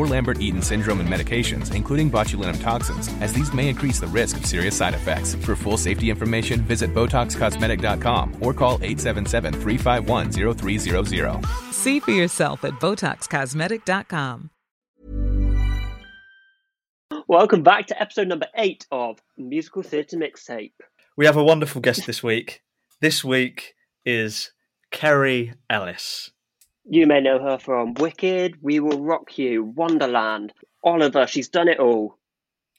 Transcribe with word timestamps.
or 0.00 0.06
Lambert-Eaton 0.06 0.62
syndrome 0.62 1.00
and 1.00 1.08
medications, 1.08 1.74
including 1.74 2.10
botulinum 2.10 2.58
toxins, 2.60 3.08
as 3.20 3.34
these 3.34 3.52
may 3.52 3.68
increase 3.68 4.00
the 4.00 4.06
risk 4.06 4.38
of 4.38 4.46
serious 4.46 4.74
side 4.74 4.94
effects. 4.94 5.34
For 5.34 5.54
full 5.54 5.76
safety 5.76 6.08
information, 6.08 6.62
visit 6.62 6.94
BotoxCosmetic.com 6.94 8.38
or 8.40 8.54
call 8.54 8.78
877-351-0300. 8.78 11.72
See 11.72 12.00
for 12.00 12.12
yourself 12.12 12.64
at 12.64 12.72
BotoxCosmetic.com. 12.80 14.48
Welcome 17.28 17.62
back 17.62 17.86
to 17.88 18.00
episode 18.00 18.28
number 18.28 18.46
eight 18.56 18.86
of 18.90 19.18
Musical 19.36 19.82
Theatre 19.82 20.16
Mixtape. 20.16 20.72
We 21.16 21.26
have 21.26 21.36
a 21.36 21.44
wonderful 21.44 21.82
guest 21.82 22.06
this 22.06 22.22
week. 22.22 22.62
This 23.00 23.22
week 23.22 23.74
is 24.04 24.52
Kerry 24.90 25.52
Ellis. 25.68 26.30
You 26.84 27.06
may 27.06 27.20
know 27.20 27.38
her 27.38 27.58
from 27.58 27.94
Wicked, 27.94 28.56
We 28.62 28.80
Will 28.80 29.02
Rock 29.02 29.38
You, 29.38 29.64
Wonderland, 29.64 30.52
Oliver. 30.82 31.26
She's 31.26 31.48
done 31.48 31.68
it 31.68 31.78
all. 31.78 32.18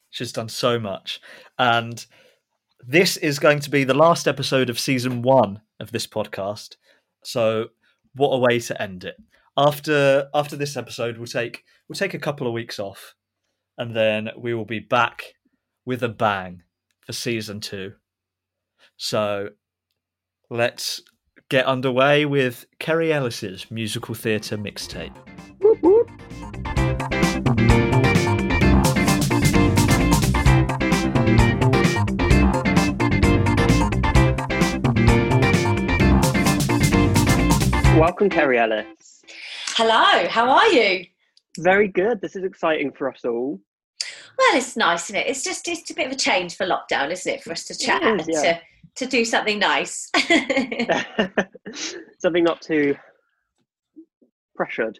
She's 0.09 0.33
done 0.33 0.49
so 0.49 0.79
much. 0.79 1.21
And 1.57 2.05
this 2.85 3.17
is 3.17 3.39
going 3.39 3.59
to 3.59 3.69
be 3.69 3.83
the 3.83 3.93
last 3.93 4.27
episode 4.27 4.69
of 4.69 4.79
season 4.79 5.21
one 5.21 5.61
of 5.79 5.91
this 5.91 6.07
podcast. 6.07 6.75
So 7.23 7.67
what 8.15 8.29
a 8.29 8.39
way 8.39 8.59
to 8.59 8.81
end 8.81 9.03
it. 9.03 9.15
After 9.57 10.29
after 10.33 10.55
this 10.55 10.77
episode 10.77 11.17
we'll 11.17 11.27
take 11.27 11.63
we'll 11.87 11.95
take 11.95 12.13
a 12.13 12.19
couple 12.19 12.47
of 12.47 12.53
weeks 12.53 12.79
off 12.79 13.15
and 13.77 13.95
then 13.95 14.29
we 14.37 14.53
will 14.53 14.65
be 14.65 14.79
back 14.79 15.23
with 15.85 16.03
a 16.03 16.09
bang 16.09 16.63
for 17.01 17.13
season 17.13 17.59
two. 17.59 17.93
So 18.97 19.49
let's 20.49 21.01
get 21.51 21.65
underway 21.65 22.23
with 22.23 22.65
Kerry 22.79 23.11
Ellis's 23.11 23.69
musical 23.69 24.15
theatre 24.15 24.57
mixtape. 24.57 25.13
Welcome, 37.97 38.29
Kerry 38.29 38.57
Ellis. 38.57 38.85
Hello, 39.75 40.29
how 40.29 40.49
are 40.49 40.67
you? 40.67 41.05
Very 41.59 41.89
good. 41.89 42.21
This 42.21 42.37
is 42.37 42.45
exciting 42.45 42.93
for 42.93 43.11
us 43.11 43.25
all. 43.25 43.59
Well, 44.37 44.57
it's 44.57 44.77
nice, 44.77 45.09
isn't 45.09 45.17
it? 45.17 45.27
It's 45.27 45.43
just 45.43 45.67
it's 45.67 45.91
a 45.91 45.93
bit 45.93 46.07
of 46.07 46.13
a 46.13 46.15
change 46.15 46.55
for 46.55 46.65
lockdown, 46.65 47.11
isn't 47.11 47.29
it, 47.29 47.43
for 47.43 47.51
us 47.51 47.65
to 47.65 47.77
chat 47.77 48.01
is, 48.21 48.27
yeah. 48.29 48.53
to 48.53 48.61
to 48.97 49.05
do 49.05 49.25
something 49.25 49.59
nice. 49.59 50.09
Something 52.19 52.43
not 52.43 52.61
too 52.61 52.95
pressured. 54.55 54.99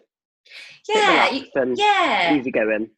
Yeah, 0.88 1.38
and 1.54 1.78
yeah. 1.78 2.34
Easy 2.34 2.50
going. 2.50 2.90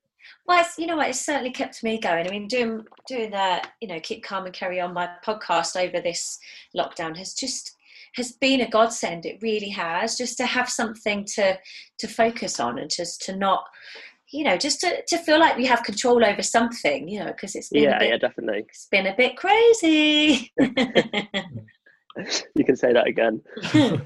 Well, 0.46 0.60
it's, 0.60 0.78
you 0.78 0.86
know 0.86 0.96
what? 0.96 1.08
It's 1.08 1.24
certainly 1.24 1.50
kept 1.50 1.82
me 1.82 1.98
going. 1.98 2.26
I 2.26 2.30
mean, 2.30 2.48
doing 2.48 2.84
doing 3.08 3.30
the 3.30 3.62
you 3.80 3.88
know 3.88 4.00
keep 4.00 4.24
calm 4.24 4.46
and 4.46 4.54
carry 4.54 4.80
on 4.80 4.94
my 4.94 5.08
podcast 5.24 5.80
over 5.80 6.00
this 6.00 6.38
lockdown 6.76 7.16
has 7.16 7.34
just 7.34 7.76
has 8.14 8.32
been 8.32 8.60
a 8.60 8.68
godsend. 8.68 9.26
It 9.26 9.42
really 9.42 9.70
has. 9.70 10.16
Just 10.16 10.36
to 10.38 10.46
have 10.46 10.68
something 10.68 11.24
to 11.34 11.58
to 11.98 12.08
focus 12.08 12.60
on 12.60 12.78
and 12.78 12.90
just 12.90 13.22
to 13.22 13.36
not 13.36 13.64
you 14.32 14.44
know 14.44 14.56
just 14.56 14.80
to, 14.80 15.02
to 15.06 15.18
feel 15.18 15.38
like 15.38 15.56
we 15.56 15.66
have 15.66 15.82
control 15.82 16.24
over 16.24 16.42
something 16.42 17.08
you 17.08 17.20
know 17.20 17.26
because 17.26 17.54
it's 17.54 17.68
been 17.68 17.84
Yeah, 17.84 17.96
a 17.96 17.98
bit, 18.00 18.08
yeah, 18.10 18.16
definitely. 18.18 18.64
it's 18.68 18.88
been 18.90 19.06
a 19.06 19.16
bit 19.16 19.36
crazy 19.36 20.52
You 22.54 22.64
can 22.64 22.76
say 22.76 22.92
that 22.92 23.06
again. 23.08 23.42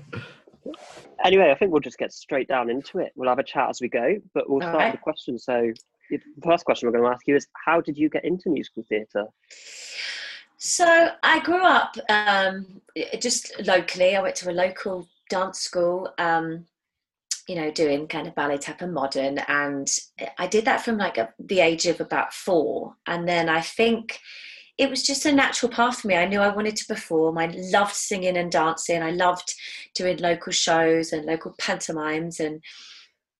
Anyway, 1.24 1.50
I 1.50 1.54
think 1.54 1.72
we'll 1.72 1.80
just 1.80 1.98
get 1.98 2.12
straight 2.12 2.46
down 2.46 2.70
into 2.70 2.98
it. 2.98 3.12
We'll 3.16 3.28
have 3.28 3.38
a 3.40 3.44
chat 3.44 3.68
as 3.70 3.80
we 3.80 3.88
go, 3.88 4.16
but 4.34 4.48
we'll 4.48 4.62
All 4.62 4.68
start 4.68 4.74
right. 4.76 4.92
with 4.92 5.00
the 5.00 5.02
question. 5.02 5.38
So, 5.38 5.72
the 6.10 6.20
first 6.44 6.64
question 6.64 6.86
we're 6.86 6.96
going 6.96 7.04
to 7.04 7.10
ask 7.12 7.26
you 7.26 7.36
is 7.36 7.48
How 7.66 7.80
did 7.80 7.98
you 7.98 8.08
get 8.08 8.24
into 8.24 8.50
musical 8.50 8.84
theatre? 8.88 9.26
So 10.58 11.10
I 11.22 11.38
grew 11.40 11.64
up 11.64 11.96
um, 12.08 12.80
just 13.20 13.52
locally. 13.64 14.16
I 14.16 14.22
went 14.22 14.34
to 14.36 14.50
a 14.50 14.52
local 14.52 15.08
dance 15.30 15.60
school, 15.60 16.12
um, 16.18 16.66
you 17.48 17.56
know, 17.56 17.70
doing 17.70 18.06
kind 18.06 18.28
of 18.28 18.34
ballet, 18.34 18.58
tap, 18.58 18.82
and 18.82 18.92
modern, 18.92 19.38
and 19.48 19.88
I 20.38 20.46
did 20.46 20.66
that 20.66 20.84
from 20.84 20.98
like 20.98 21.16
a, 21.16 21.32
the 21.38 21.60
age 21.60 21.86
of 21.86 22.00
about 22.00 22.34
four. 22.34 22.94
And 23.06 23.26
then 23.26 23.48
I 23.48 23.62
think 23.62 24.20
it 24.76 24.90
was 24.90 25.02
just 25.02 25.24
a 25.26 25.32
natural 25.32 25.72
path 25.72 26.00
for 26.00 26.08
me. 26.08 26.14
I 26.14 26.26
knew 26.26 26.40
I 26.40 26.54
wanted 26.54 26.76
to 26.76 26.86
perform. 26.86 27.38
I 27.38 27.46
loved 27.56 27.94
singing 27.94 28.36
and 28.36 28.52
dancing. 28.52 29.02
I 29.02 29.10
loved 29.10 29.52
doing 29.94 30.18
local 30.18 30.52
shows 30.52 31.12
and 31.12 31.24
local 31.24 31.54
pantomimes 31.58 32.38
and. 32.38 32.62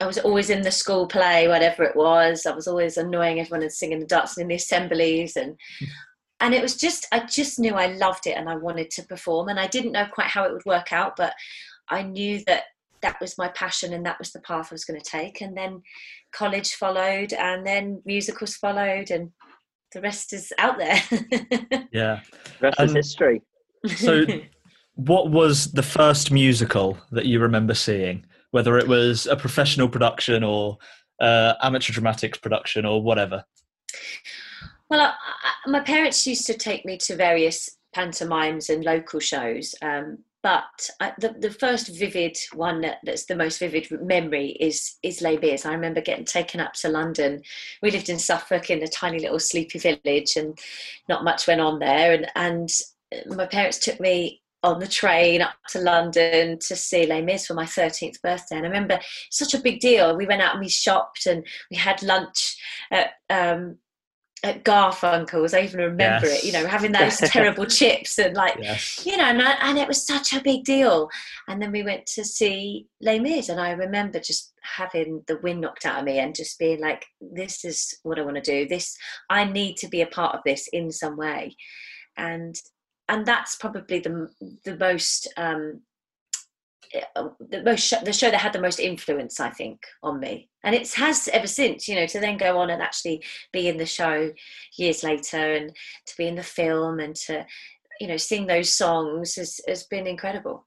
I 0.00 0.06
was 0.06 0.19
always 0.19 0.48
in 0.48 0.62
the 0.62 0.70
school 0.70 1.08
play, 1.08 1.48
whatever 1.48 1.82
it 1.82 1.96
was. 1.96 2.46
I 2.46 2.54
was 2.54 2.69
always 2.69 2.96
annoying 2.96 3.40
everyone 3.40 3.62
and 3.62 3.72
singing 3.72 3.98
and 3.98 4.08
dancing 4.08 4.42
in 4.42 4.46
the 4.46 4.54
assemblies, 4.54 5.34
and 5.34 5.58
and 6.40 6.54
it 6.54 6.62
was 6.62 6.76
just 6.76 7.06
i 7.12 7.19
just 7.20 7.58
knew 7.58 7.75
i 7.75 7.86
loved 7.86 8.26
it 8.26 8.36
and 8.36 8.48
i 8.48 8.56
wanted 8.56 8.90
to 8.90 9.02
perform 9.02 9.48
and 9.48 9.58
i 9.58 9.66
didn't 9.66 9.92
know 9.92 10.06
quite 10.12 10.28
how 10.28 10.44
it 10.44 10.52
would 10.52 10.64
work 10.64 10.92
out 10.92 11.14
but 11.16 11.34
i 11.88 12.02
knew 12.02 12.42
that 12.46 12.64
that 13.03 13.20
was 13.20 13.38
my 13.38 13.48
passion 13.48 13.92
and 13.92 14.04
that 14.04 14.19
was 14.19 14.32
the 14.32 14.41
path 14.41 14.69
i 14.70 14.75
was 14.75 14.84
going 14.84 15.00
to 15.00 15.10
take 15.10 15.41
and 15.41 15.56
then 15.56 15.82
college 16.32 16.75
followed 16.75 17.32
and 17.32 17.66
then 17.66 18.03
musicals 18.04 18.56
followed 18.56 19.10
and 19.10 19.31
the 19.92 20.00
rest 20.00 20.32
is 20.32 20.53
out 20.59 20.78
there 20.78 21.00
Yeah. 21.92 22.20
Rest 22.60 22.81
is 22.81 22.91
Um, 22.91 22.97
history. 22.97 23.42
So 23.97 24.25
what 24.94 25.31
was 25.31 25.72
the 25.72 25.82
first 25.82 26.31
musical 26.31 26.98
that 27.12 27.26
you 27.26 27.41
remember 27.41 27.75
seeing? 27.75 28.26
Whether 28.50 28.78
it 28.78 28.88
was 28.88 29.26
a 29.26 29.37
professional 29.37 29.88
production 29.88 30.42
or 30.42 30.78
uh, 31.20 31.54
amateur 31.62 31.92
dramatics 31.92 32.38
production 32.38 32.84
or 32.84 33.02
whatever. 33.02 33.44
Well, 34.90 35.00
I, 35.00 35.06
I, 35.08 35.70
my 35.70 35.81
parents 35.81 36.26
used 36.26 36.46
to 36.46 36.55
take 36.55 36.84
me 36.84 36.96
to 36.99 37.17
various 37.17 37.69
pantomimes 37.94 38.70
and 38.70 38.84
local 38.84 39.20
shows, 39.20 39.75
um, 39.82 40.19
but 40.43 40.90
I, 41.00 41.12
the 41.19 41.35
the 41.38 41.50
first 41.50 41.88
vivid 41.88 42.37
one 42.55 42.81
that, 42.82 42.99
that's 43.02 43.26
the 43.26 43.37
most 43.37 43.58
vivid 43.58 43.88
memory 44.02 44.50
is 44.61 44.96
is 45.02 45.20
Les 45.20 45.37
Mis. 45.38 45.67
I 45.67 45.73
remember 45.73 46.00
getting 46.00 46.25
taken 46.25 46.61
up 46.61 46.75
to 46.75 46.88
London. 46.88 47.43
We 47.82 47.90
lived 47.90 48.08
in 48.08 48.19
Suffolk 48.19 48.70
in 48.70 48.82
a 48.82 48.88
tiny 48.88 49.19
little 49.19 49.40
sleepy 49.40 49.79
village, 49.79 50.37
and 50.37 50.58
not 51.08 51.25
much 51.25 51.46
went 51.46 51.61
on 51.61 51.79
there. 51.79 52.12
And 52.12 52.26
and 52.37 52.70
my 53.37 53.46
parents 53.46 53.79
took 53.79 53.99
me 54.00 54.43
on 54.62 54.81
the 54.81 54.88
train 54.88 55.40
up 55.40 55.55
to 55.69 55.81
London 55.81 56.58
to 56.58 56.76
see 56.76 57.06
Les 57.06 57.23
Mis 57.23 57.46
for 57.46 57.55
my 57.55 57.64
13th 57.64 58.20
birthday. 58.23 58.56
And 58.56 58.67
I 58.67 58.69
remember 58.69 58.99
such 59.31 59.55
a 59.55 59.61
big 59.61 59.81
deal. 59.81 60.17
We 60.17 60.26
went 60.26 60.43
out 60.43 60.55
and 60.55 60.61
we 60.61 60.69
shopped 60.69 61.26
and 61.26 61.46
we 61.70 61.76
had 61.76 62.02
lunch 62.02 62.56
at 62.90 63.11
um, 63.31 63.79
at 64.44 64.64
Garfunkel's. 64.64 65.55
I 65.55 65.62
even 65.62 65.81
remember 65.81 66.26
Yes. 66.26 66.43
it, 66.43 66.46
you 66.46 66.52
know, 66.52 66.67
having 66.67 66.93
those 66.93 67.17
terrible 67.19 67.67
chips 67.67 68.19
and 68.19 68.35
like, 68.37 68.56
Yes. 68.61 69.05
you 69.06 69.17
know, 69.17 69.25
and, 69.25 69.43
I, 69.43 69.52
and 69.69 69.79
it 69.79 69.88
was 69.88 70.06
such 70.06 70.32
a 70.32 70.43
big 70.43 70.64
deal. 70.64 71.08
And 71.49 71.61
then 71.61 71.73
we 71.73 71.82
went 71.82 72.06
to 72.06 72.25
see 72.25 72.87
Les 73.00 73.19
Mis, 73.19 73.49
and 73.49 73.61
I 73.61 73.73
remember 73.73 74.20
just 74.20 74.52
having 74.62 75.23
the 75.26 75.38
wind 75.38 75.61
knocked 75.61 75.87
out 75.87 76.00
of 76.00 76.05
me 76.05 76.19
and 76.19 76.35
just 76.35 76.58
being 76.58 76.81
like, 76.81 77.05
this 77.20 77.64
is 77.64 77.99
what 78.02 78.19
I 78.19 78.23
want 78.23 78.37
to 78.37 78.43
do. 78.43 78.69
This, 78.69 78.96
I 79.31 79.44
need 79.44 79.76
to 79.79 79.88
be 79.88 80.02
a 80.02 80.06
part 80.06 80.35
of 80.35 80.40
this 80.44 80.69
in 80.73 80.90
some 80.93 81.17
way. 81.17 81.56
And 82.17 82.56
and 83.08 83.25
that's 83.25 83.56
probably 83.56 84.00
the 84.00 84.29
the 84.64 84.76
most 84.76 85.32
um, 85.37 85.81
the 87.50 87.62
most 87.62 87.82
sh- 87.82 88.05
the 88.05 88.12
show 88.12 88.31
that 88.31 88.40
had 88.40 88.52
the 88.52 88.61
most 88.61 88.81
influence 88.81 89.40
i 89.40 89.50
think 89.50 89.81
on 90.02 90.19
me 90.20 90.49
and 90.64 90.75
it 90.75 90.90
has 90.93 91.29
ever 91.32 91.46
since 91.46 91.88
you 91.88 91.94
know 91.94 92.06
to 92.06 92.20
then 92.20 92.37
go 92.37 92.58
on 92.58 92.70
and 92.70 92.82
actually 92.82 93.23
be 93.52 93.69
in 93.69 93.76
the 93.76 93.87
show 93.87 94.31
years 94.76 95.02
later 95.02 95.55
and 95.55 95.75
to 96.06 96.17
be 96.17 96.26
in 96.26 96.35
the 96.35 96.43
film 96.43 96.99
and 97.00 97.14
to 97.14 97.44
you 98.00 98.06
know 98.06 98.17
sing 98.17 98.46
those 98.46 98.73
songs 98.73 99.35
has, 99.37 99.61
has 99.67 99.85
been 99.85 100.06
incredible 100.06 100.67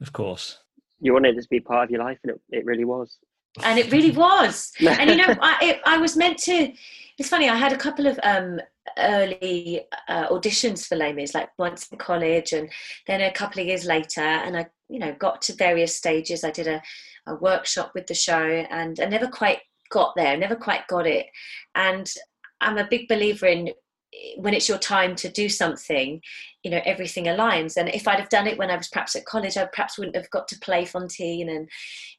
Of 0.00 0.12
course. 0.12 0.58
You 1.00 1.12
wanted 1.14 1.36
it 1.36 1.42
to 1.42 1.48
be 1.48 1.60
part 1.60 1.84
of 1.84 1.90
your 1.90 2.04
life, 2.04 2.18
and 2.22 2.32
it, 2.32 2.40
it 2.50 2.64
really 2.64 2.84
was. 2.84 3.18
and 3.62 3.78
it 3.78 3.90
really 3.92 4.12
was 4.12 4.72
and 4.80 5.10
you 5.10 5.16
know 5.16 5.34
I, 5.40 5.58
it, 5.62 5.80
I 5.84 5.98
was 5.98 6.16
meant 6.16 6.38
to 6.48 6.72
it's 7.18 7.28
funny 7.28 7.48
i 7.50 7.56
had 7.56 7.72
a 7.72 7.76
couple 7.76 8.06
of 8.06 8.18
um 8.22 8.60
early 8.98 9.82
uh, 10.08 10.28
auditions 10.28 10.86
for 10.86 10.96
Les 10.96 11.12
Mis, 11.12 11.34
like 11.34 11.50
once 11.58 11.88
in 11.88 11.98
college 11.98 12.52
and 12.52 12.68
then 13.06 13.20
a 13.20 13.30
couple 13.32 13.60
of 13.60 13.66
years 13.66 13.84
later 13.84 14.20
and 14.20 14.56
i 14.56 14.66
you 14.92 14.98
know 14.98 15.14
got 15.18 15.40
to 15.42 15.54
various 15.54 15.96
stages 15.96 16.44
i 16.44 16.50
did 16.50 16.66
a, 16.66 16.80
a 17.26 17.34
workshop 17.36 17.92
with 17.94 18.06
the 18.06 18.14
show 18.14 18.46
and 18.70 19.00
i 19.00 19.04
never 19.04 19.26
quite 19.26 19.58
got 19.90 20.12
there 20.16 20.36
never 20.36 20.56
quite 20.56 20.86
got 20.88 21.06
it 21.06 21.26
and 21.74 22.10
i'm 22.60 22.78
a 22.78 22.88
big 22.88 23.08
believer 23.08 23.46
in 23.46 23.70
when 24.36 24.52
it's 24.52 24.68
your 24.68 24.78
time 24.78 25.16
to 25.16 25.30
do 25.30 25.48
something 25.48 26.20
you 26.62 26.70
know 26.70 26.80
everything 26.84 27.24
aligns 27.24 27.78
and 27.78 27.88
if 27.88 28.06
i'd 28.06 28.20
have 28.20 28.28
done 28.28 28.46
it 28.46 28.58
when 28.58 28.70
i 28.70 28.76
was 28.76 28.88
perhaps 28.88 29.16
at 29.16 29.24
college 29.24 29.56
i 29.56 29.64
perhaps 29.72 29.96
wouldn't 29.96 30.16
have 30.16 30.28
got 30.30 30.46
to 30.46 30.58
play 30.58 30.84
Fantine 30.84 31.48
and 31.48 31.68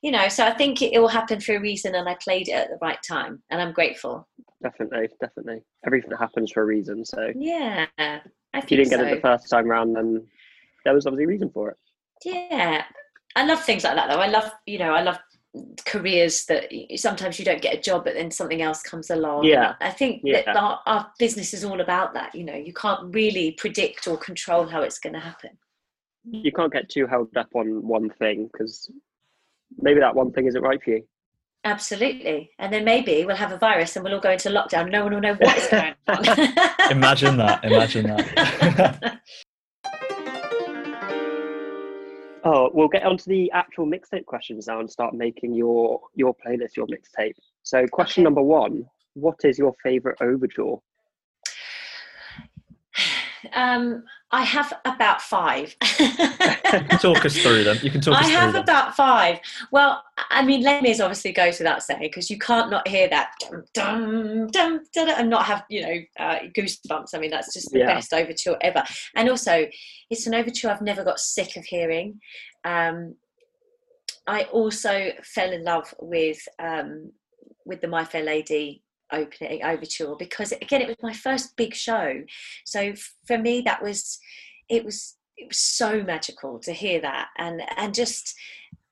you 0.02 0.10
know 0.10 0.28
so 0.28 0.44
i 0.44 0.52
think 0.52 0.82
it, 0.82 0.94
it 0.94 0.98
all 0.98 1.08
happened 1.08 1.44
for 1.44 1.56
a 1.56 1.62
reason 1.62 1.94
and 1.94 2.10
i 2.10 2.16
played 2.16 2.48
it 2.48 2.54
at 2.54 2.70
the 2.70 2.80
right 2.82 2.98
time 3.08 3.44
and 3.52 3.62
i'm 3.62 3.72
grateful 3.72 4.28
Definitely, 4.64 5.10
definitely. 5.20 5.62
Everything 5.86 6.12
happens 6.18 6.52
for 6.52 6.64
a 6.64 6.66
reason. 6.66 7.04
So 7.04 7.32
yeah 7.36 7.86
i 7.98 8.22
if 8.54 8.72
you 8.72 8.78
didn't 8.78 8.92
get 8.92 9.02
it 9.02 9.16
the 9.16 9.22
first 9.22 9.50
time 9.50 9.68
round, 9.68 9.96
then 9.96 10.26
there 10.86 10.94
was 10.94 11.06
obviously 11.06 11.26
a 11.26 11.28
reason 11.28 11.50
for 11.50 11.72
it. 11.72 11.78
Yeah 12.26 12.84
i 13.36 13.46
love 13.46 13.64
things 13.64 13.84
like 13.84 13.96
that 13.96 14.10
though 14.10 14.20
i 14.20 14.28
love 14.28 14.50
you 14.66 14.78
know 14.80 14.94
i 14.94 15.02
love 15.02 15.18
careers 15.86 16.46
that 16.46 16.66
sometimes 16.96 17.38
you 17.38 17.46
don't 17.46 17.62
get 17.62 17.76
a 17.78 17.82
job 17.82 18.04
but 18.06 18.16
then 18.16 18.32
something 18.32 18.62
else 18.64 18.82
comes 18.82 19.10
along 19.12 19.44
Yeah. 19.44 19.76
i 19.82 19.92
think 19.92 20.22
Yeah. 20.24 20.42
that 20.46 20.56
our, 20.56 20.80
our 20.88 21.12
business 21.20 21.54
is 21.54 21.64
all 21.64 21.80
about 21.82 22.14
that 22.16 22.34
you 22.34 22.44
know 22.44 22.56
you 22.56 22.74
can't 22.74 23.14
really 23.14 23.52
predict 23.52 24.08
or 24.08 24.18
control 24.18 24.66
how 24.66 24.82
it's 24.82 24.98
going 25.00 25.14
to 25.14 25.20
happen 25.20 25.52
You 26.26 26.52
can't 26.52 26.74
get 26.74 26.90
too 26.90 27.06
held 27.06 27.36
up 27.38 27.50
on 27.54 27.86
one 27.88 28.10
thing 28.10 28.50
because 28.52 28.90
maybe 29.78 30.00
that 30.00 30.16
one 30.16 30.32
thing 30.32 30.48
isn't 30.48 30.62
right 30.62 30.82
for 30.84 30.92
you. 30.92 31.04
absolutely 31.66 32.50
and 32.58 32.74
then 32.74 32.84
maybe 32.84 33.24
we'll 33.26 33.36
have 33.36 33.52
a 33.52 33.58
virus 33.58 33.96
and 33.96 34.04
we'll 34.04 34.16
all 34.16 34.20
go 34.22 34.32
into 34.32 34.50
lockdown 34.50 34.90
no 34.90 35.04
one 35.04 35.14
will 35.14 35.22
know 35.22 35.36
what 35.36 35.58
is 35.58 35.68
going 35.68 35.94
on 36.08 36.92
Imagine 36.92 37.38
that. 37.38 37.64
Imagine 37.64 38.08
that. 38.08 39.20
Oh, 42.46 42.70
we'll 42.74 42.90
get 42.90 43.04
onto 43.04 43.30
the 43.30 43.50
actual 43.52 43.86
mixtape 43.86 44.26
questions 44.26 44.68
now 44.68 44.80
and 44.80 44.90
start 44.90 45.14
making 45.14 45.54
your 45.54 46.02
your 46.16 46.36
playlist 46.36 46.76
your 46.76 46.88
mixtape. 46.88 47.36
So, 47.64 47.88
question 47.88 48.22
Okay. 48.22 48.26
number 48.26 48.42
one: 48.42 48.86
What 49.14 49.40
is 49.44 49.58
your 49.58 49.74
favorite 49.82 50.18
overture? 50.22 50.76
um 53.54 54.04
i 54.34 54.42
have 54.44 54.74
about 54.86 55.22
five 55.22 55.76
talk 57.02 57.24
us 57.26 57.38
through 57.42 57.64
them. 57.64 57.78
You 57.84 57.92
can 57.92 58.02
talk 58.02 58.16
I 58.16 58.22
us 58.22 58.26
through 58.26 58.36
have 58.36 58.54
them. 58.54 58.64
about 58.64 58.96
five. 58.96 59.40
Well, 59.72 60.04
I 60.32 60.44
mean, 60.44 60.64
Les 60.64 60.82
Mis 60.82 61.00
obviously 61.00 61.32
goes 61.32 61.60
without 61.60 61.84
saying 61.84 62.02
because 62.02 62.30
you 62.32 62.40
can't 62.40 62.72
not 62.72 62.88
hear 62.88 63.08
that 63.10 63.32
dum 63.42 63.64
dum 63.74 64.48
dum 64.48 64.82
dum 64.94 65.10
and 65.18 65.30
not 65.30 65.46
have 65.46 65.64
you 65.70 65.82
know 65.84 65.96
uh, 66.20 66.40
goosebumps. 66.58 67.14
I 67.14 67.20
mean, 67.20 67.30
that's 67.30 67.54
just 67.54 67.72
the 67.72 67.80
Yeah. 67.80 67.94
best 67.94 68.12
overture 68.14 68.58
ever. 68.62 68.84
And 69.16 69.30
also, 69.30 69.68
it's 70.10 70.26
an 70.28 70.34
overture 70.34 70.70
I've 70.72 70.82
never 70.82 71.04
got 71.04 71.20
sick 71.20 71.56
of 71.56 71.66
hearing. 71.66 72.20
Um, 72.66 73.16
I 74.26 74.44
also 74.46 75.12
fell 75.24 75.52
in 75.52 75.64
love 75.64 75.94
with 76.02 76.40
um, 76.60 77.12
with 77.66 77.82
the 77.82 77.88
My 77.88 78.04
Fair 78.04 78.24
Lady 78.24 78.82
opening 79.14 79.64
overture 79.64 80.16
because 80.18 80.52
again 80.54 80.82
it 80.82 80.88
was 80.88 80.98
my 81.02 81.14
first 81.14 81.56
big 81.56 81.74
show 81.74 82.22
so 82.66 82.94
for 83.28 83.38
me 83.38 83.62
that 83.62 83.82
was 83.82 84.20
it 84.70 84.84
was 84.84 85.18
it 85.38 85.48
was 85.48 85.58
so 85.58 86.04
magical 86.04 86.60
to 86.60 86.74
hear 86.74 87.02
that 87.02 87.28
and 87.38 87.62
and 87.78 87.94
just 87.94 88.36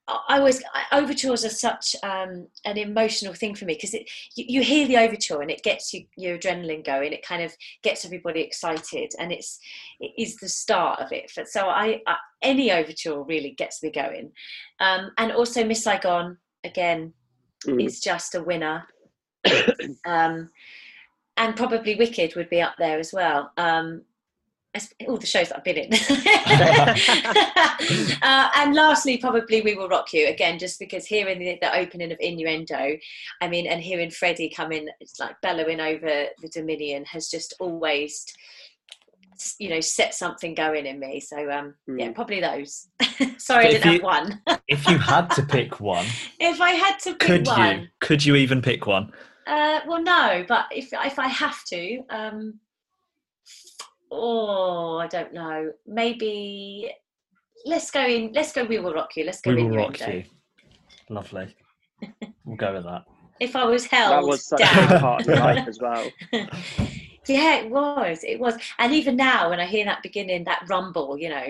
I 0.08 0.40
always 0.40 0.62
I- 0.74 1.00
overtures 1.00 1.46
are 1.46 1.50
such 1.50 1.96
um, 2.04 2.48
an 2.66 2.78
emotional 2.78 3.34
thing 3.34 3.56
for 3.56 3.66
me 3.66 3.76
because 3.76 3.94
it 3.94 4.10
you, 4.36 4.46
you 4.48 4.62
hear 4.62 4.86
the 4.86 4.98
overture 4.98 5.42
and 5.42 5.50
it 5.50 5.64
gets 5.64 5.94
you, 5.94 6.06
your 6.18 6.38
adrenaline 6.38 6.84
going. 6.84 7.14
It 7.14 7.26
kind 7.26 7.42
of 7.44 7.56
gets 7.82 8.04
everybody 8.04 8.42
excited, 8.42 9.14
and 9.20 9.32
it's 9.32 9.60
it 10.02 10.12
is 10.18 10.36
the 10.38 10.50
start 10.50 11.00
of 11.00 11.14
it. 11.14 11.32
So 11.48 11.68
I, 11.70 12.02
I 12.08 12.16
any 12.42 12.72
overture 12.72 13.22
really 13.24 13.52
gets 13.52 13.82
me 13.84 13.92
going, 13.92 14.32
um, 14.82 15.12
and 15.18 15.32
also 15.32 15.64
Miss 15.64 15.84
Saigon 15.84 16.38
again 16.66 17.14
Mm. 17.68 17.86
is 17.86 18.00
just 18.00 18.34
a 18.34 18.42
winner, 18.42 18.88
um, 20.06 20.50
and 21.38 21.56
probably 21.56 21.96
Wicked 21.96 22.36
would 22.36 22.50
be 22.50 22.62
up 22.62 22.76
there 22.78 23.00
as 23.00 23.14
well. 23.14 23.52
Um, 23.58 24.02
all 25.08 25.18
the 25.18 25.26
shows 25.26 25.50
that 25.50 25.58
I've 25.58 25.64
been 25.66 25.78
in. 25.78 25.92
uh, 28.22 28.50
and 28.56 28.74
lastly, 28.74 29.18
probably 29.18 29.62
We 29.62 29.76
Will 29.76 29.90
Rock 29.90 30.14
You 30.14 30.28
again, 30.28 30.60
just 30.60 30.80
because 30.80 31.06
hearing 31.06 31.40
the, 31.40 31.58
the 31.62 31.76
opening 31.78 32.12
of 32.12 32.18
Innuendo, 32.22 32.98
I 33.42 33.48
mean, 33.50 33.68
and 33.68 33.82
hearing 33.82 34.12
Freddie 34.12 34.50
come 34.56 34.72
in, 34.72 34.90
it's 35.02 35.20
like 35.20 35.36
bellowing 35.42 35.82
over 35.82 36.26
the 36.42 36.48
Dominion 36.54 37.04
has 37.06 37.28
just 37.30 37.54
always, 37.60 38.24
you 39.60 39.70
know, 39.70 39.82
set 39.82 40.14
something 40.14 40.54
going 40.54 40.86
in 40.86 41.00
me. 41.00 41.20
So, 41.20 41.38
um, 41.52 41.74
yeah, 41.88 42.10
Mm. 42.10 42.16
probably 42.16 42.40
those. 42.40 42.88
Sorry, 43.40 43.66
I 43.66 43.68
But 43.68 43.74
if 43.74 43.84
didn't 43.84 43.86
you- 43.86 43.92
have 43.92 44.04
one. 44.04 44.42
If 44.70 44.88
you 44.88 44.98
had 45.00 45.30
to 45.32 45.44
pick 45.44 45.82
one, 45.82 46.06
if 46.40 46.62
I 46.62 46.72
had 46.72 46.98
to 47.00 47.10
pick 47.12 47.20
could 47.20 47.48
one, 47.48 47.82
you? 47.82 47.88
Could 48.00 48.24
you 48.24 48.38
even 48.38 48.62
pick 48.62 48.88
one? 48.88 49.12
Uh, 49.52 49.82
well, 49.86 50.02
no, 50.02 50.46
but 50.48 50.66
if 50.72 50.90
if 50.94 51.20
I 51.20 51.28
have 51.28 51.64
to, 51.66 52.04
um, 52.10 52.60
oh, 54.10 54.98
I 54.98 55.08
don't 55.08 55.34
know. 55.34 55.72
Maybe 55.86 56.90
let's 57.66 57.92
go 57.92 58.06
in. 58.06 58.32
Let's 58.34 58.54
go. 58.54 58.64
We 58.64 58.80
will 58.80 58.94
rock 58.94 59.16
you. 59.18 59.26
Let's 59.26 59.42
go. 59.42 59.52
In. 59.52 59.58
We 59.58 59.64
will 59.64 59.70
Innuendo. 59.72 60.00
rock 60.06 60.14
you. 60.14 60.24
Lovely. 61.10 61.56
We'll 62.46 62.56
go 62.58 62.74
with 62.74 62.84
that. 62.86 63.04
If 63.40 63.56
I 63.56 63.66
was 63.66 63.86
held 63.86 64.12
that 64.12 64.16
held 64.18 64.30
was 64.30 64.46
such 64.46 64.62
a 64.62 64.64
down. 64.64 64.90
big 64.90 65.00
part 65.00 65.28
of 65.28 65.40
life 65.40 65.68
as 65.68 65.80
well. 65.82 66.10
yeah, 67.28 67.56
it 67.58 67.70
was. 67.70 68.24
It 68.24 68.40
was. 68.40 68.56
And 68.78 68.94
even 68.94 69.16
now, 69.18 69.50
when 69.50 69.60
I 69.60 69.66
hear 69.66 69.84
that 69.86 70.02
beginning, 70.04 70.44
that 70.46 70.64
rumble, 70.70 71.18
you 71.18 71.30
know, 71.30 71.48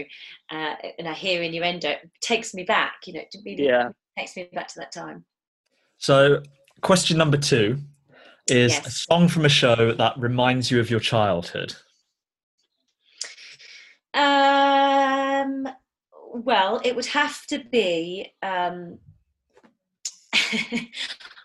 uh, 0.51 0.75
and 0.98 1.08
I 1.08 1.13
hear 1.13 1.43
innuendo, 1.43 1.89
it 1.89 2.10
takes 2.22 2.53
me 2.53 2.63
back. 2.63 2.93
You 3.05 3.13
know, 3.13 3.20
it 3.20 3.36
really 3.46 3.65
Yeah. 3.67 3.89
takes 4.17 4.36
me 4.36 4.50
back 4.53 4.70
to 4.70 4.79
that 4.79 4.91
time. 4.91 5.25
So, 5.98 6.41
question 6.81 7.17
number 7.17 7.38
two 7.38 7.77
is 8.48 8.77
a 8.86 8.91
song 8.91 9.27
from 9.27 9.45
a 9.45 9.50
show 9.50 9.93
that 9.93 10.17
reminds 10.17 10.71
you 10.71 10.79
of 10.79 10.89
your 10.89 11.00
childhood. 11.00 11.75
Um, 14.13 15.67
well, 16.33 16.81
it 16.83 16.95
would 16.95 17.05
have 17.07 17.45
to 17.48 17.60
be. 17.60 18.33
Um, 18.41 19.00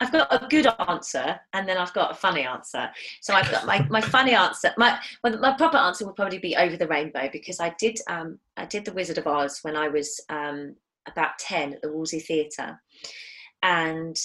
I've 0.01 0.13
got 0.13 0.29
a 0.31 0.47
good 0.49 0.67
answer, 0.89 1.41
and 1.53 1.69
then 1.69 1.79
I've 1.79 1.95
got 1.95 2.11
a 2.11 2.15
funny 2.15 2.43
answer. 2.43 2.91
So 3.21 3.35
I've 3.35 3.51
got 3.51 3.67
my, 3.67 3.87
my 3.89 4.01
funny 4.01 4.35
answer. 4.35 4.73
My 4.77 4.99
well, 5.23 5.39
my 5.39 5.57
proper 5.57 5.79
answer 5.79 6.05
would 6.07 6.17
probably 6.17 6.39
be 6.39 6.57
Over 6.57 6.77
the 6.77 6.89
Rainbow 6.89 7.29
because 7.33 7.61
I 7.61 7.75
did 7.79 7.99
um, 8.09 8.39
I 8.57 8.67
did 8.67 8.85
the 8.85 8.93
Wizard 8.93 9.19
of 9.19 9.27
Oz 9.27 9.61
when 9.63 9.77
I 9.77 9.89
was 9.89 10.21
um, 10.29 10.77
about 11.07 11.39
ten 11.39 11.75
at 11.75 11.83
the 11.83 11.93
Wolsey 11.93 12.21
Theatre, 12.21 12.81
and 13.63 14.17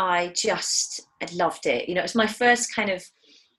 I 0.00 0.32
just 0.34 1.06
loved 1.34 1.66
it. 1.66 1.88
You 1.88 1.94
know, 1.94 2.00
it 2.00 2.04
was 2.04 2.14
my 2.14 2.26
first 2.26 2.74
kind 2.74 2.90
of 2.90 3.04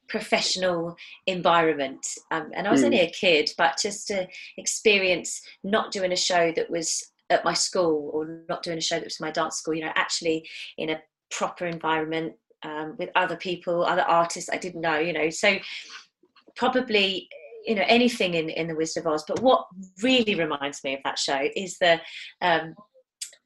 professional 0.10 0.94
environment 1.26 2.06
um, 2.32 2.52
and 2.54 2.68
i 2.68 2.72
was 2.72 2.82
Mm. 2.82 2.88
only 2.88 3.00
a 3.00 3.10
kid 3.12 3.50
but 3.58 3.80
just 3.82 4.08
to 4.10 4.28
experience 4.58 5.42
not 5.64 5.90
doing 5.94 6.12
a 6.12 6.18
show 6.18 6.52
that 6.52 6.70
was 6.70 7.12
at 7.30 7.46
my 7.46 7.54
school 7.54 8.12
or 8.14 8.44
not 8.50 8.62
doing 8.62 8.78
a 8.78 8.82
show 8.82 8.96
that 8.96 9.06
was 9.06 9.22
my 9.22 9.32
dance 9.32 9.56
school 9.56 9.74
you 9.74 9.86
know 9.86 9.94
actually 9.96 10.46
in 10.78 10.90
a 10.90 11.02
proper 11.30 11.66
environment 11.66 12.34
um, 12.64 12.98
with 13.00 13.10
other 13.16 13.38
people 13.38 13.86
other 13.86 14.02
artists 14.02 14.50
i 14.52 14.58
didn't 14.58 14.82
know 14.82 15.00
you 15.00 15.14
know 15.14 15.30
so 15.30 15.58
probably 16.58 17.30
you 17.66 17.76
know 17.76 17.86
anything 17.88 18.34
in 18.34 18.50
in 18.50 18.68
the 18.68 18.76
wizard 18.76 19.06
of 19.06 19.14
oz 19.14 19.24
but 19.26 19.40
what 19.42 19.66
really 20.04 20.36
reminds 20.36 20.84
me 20.84 20.94
of 20.94 21.00
that 21.06 21.18
show 21.18 21.48
is 21.56 21.78
the 21.78 22.02
um 22.42 22.76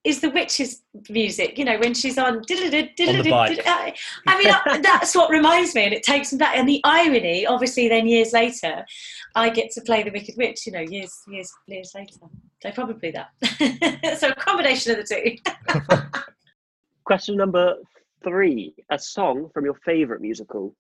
is 0.05 0.21
the 0.21 0.29
witch's 0.29 0.83
music. 1.09 1.57
You 1.57 1.65
know, 1.65 1.77
when 1.79 1.93
she's 1.93 2.17
on. 2.17 2.37
On 2.37 2.43
the 2.43 3.27
bike. 3.29 3.59
I 4.27 4.37
mean, 4.37 4.81
that's 4.81 5.15
what 5.15 5.29
reminds 5.29 5.75
me, 5.75 5.83
and 5.83 5.93
it 5.93 6.03
takes 6.03 6.31
me 6.31 6.37
back. 6.37 6.55
And 6.55 6.69
the 6.69 6.79
irony, 6.83 7.45
obviously, 7.45 7.87
then 7.89 8.07
years 8.07 8.31
later, 8.31 8.85
I 9.35 9.49
get 9.49 9.71
to 9.71 9.81
play 9.81 10.03
the 10.03 10.11
Wicked 10.11 10.35
Witch. 10.37 10.65
You 10.65 10.73
know, 10.73 10.81
years, 10.81 11.21
years, 11.27 11.51
years 11.67 11.91
later. 11.95 12.13
So 12.61 12.71
probably 12.71 13.11
that. 13.11 14.17
so 14.19 14.29
a 14.29 14.35
combination 14.35 14.97
of 14.97 15.05
the 15.05 15.37
two. 15.73 15.81
Question 17.05 17.37
number 17.37 17.75
three: 18.23 18.75
A 18.91 18.99
song 18.99 19.49
from 19.53 19.65
your 19.65 19.75
favourite 19.85 20.21
musical. 20.21 20.75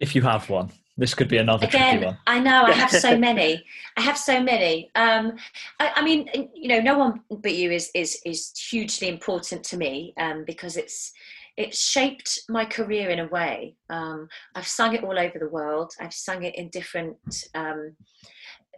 If 0.00 0.14
you 0.14 0.22
have 0.22 0.48
one, 0.50 0.70
this 0.98 1.14
could 1.14 1.28
be 1.28 1.36
another 1.36 1.66
tricky 1.66 1.84
Again, 1.84 2.04
one. 2.04 2.18
I 2.26 2.40
know 2.40 2.64
I 2.64 2.72
have 2.72 2.90
so 2.90 3.16
many. 3.28 3.62
I 3.96 4.00
have 4.00 4.16
so 4.16 4.42
many. 4.42 4.90
Um, 4.94 5.34
I, 5.78 5.92
I 5.96 6.02
mean, 6.02 6.28
you 6.54 6.68
know, 6.68 6.80
no 6.80 6.98
one 6.98 7.20
but 7.30 7.54
you 7.54 7.70
is 7.70 7.90
is 7.94 8.20
is 8.24 8.52
hugely 8.70 9.08
important 9.08 9.62
to 9.64 9.76
me 9.76 10.14
um, 10.18 10.44
because 10.46 10.76
it's 10.76 11.12
it's 11.56 11.78
shaped 11.78 12.40
my 12.48 12.64
career 12.64 13.10
in 13.10 13.20
a 13.20 13.26
way. 13.26 13.76
Um, 13.90 14.28
I've 14.54 14.66
sung 14.66 14.94
it 14.94 15.04
all 15.04 15.18
over 15.18 15.38
the 15.38 15.48
world. 15.48 15.92
I've 16.00 16.14
sung 16.14 16.42
it 16.44 16.54
in 16.54 16.68
different 16.70 17.18
um, 17.54 17.94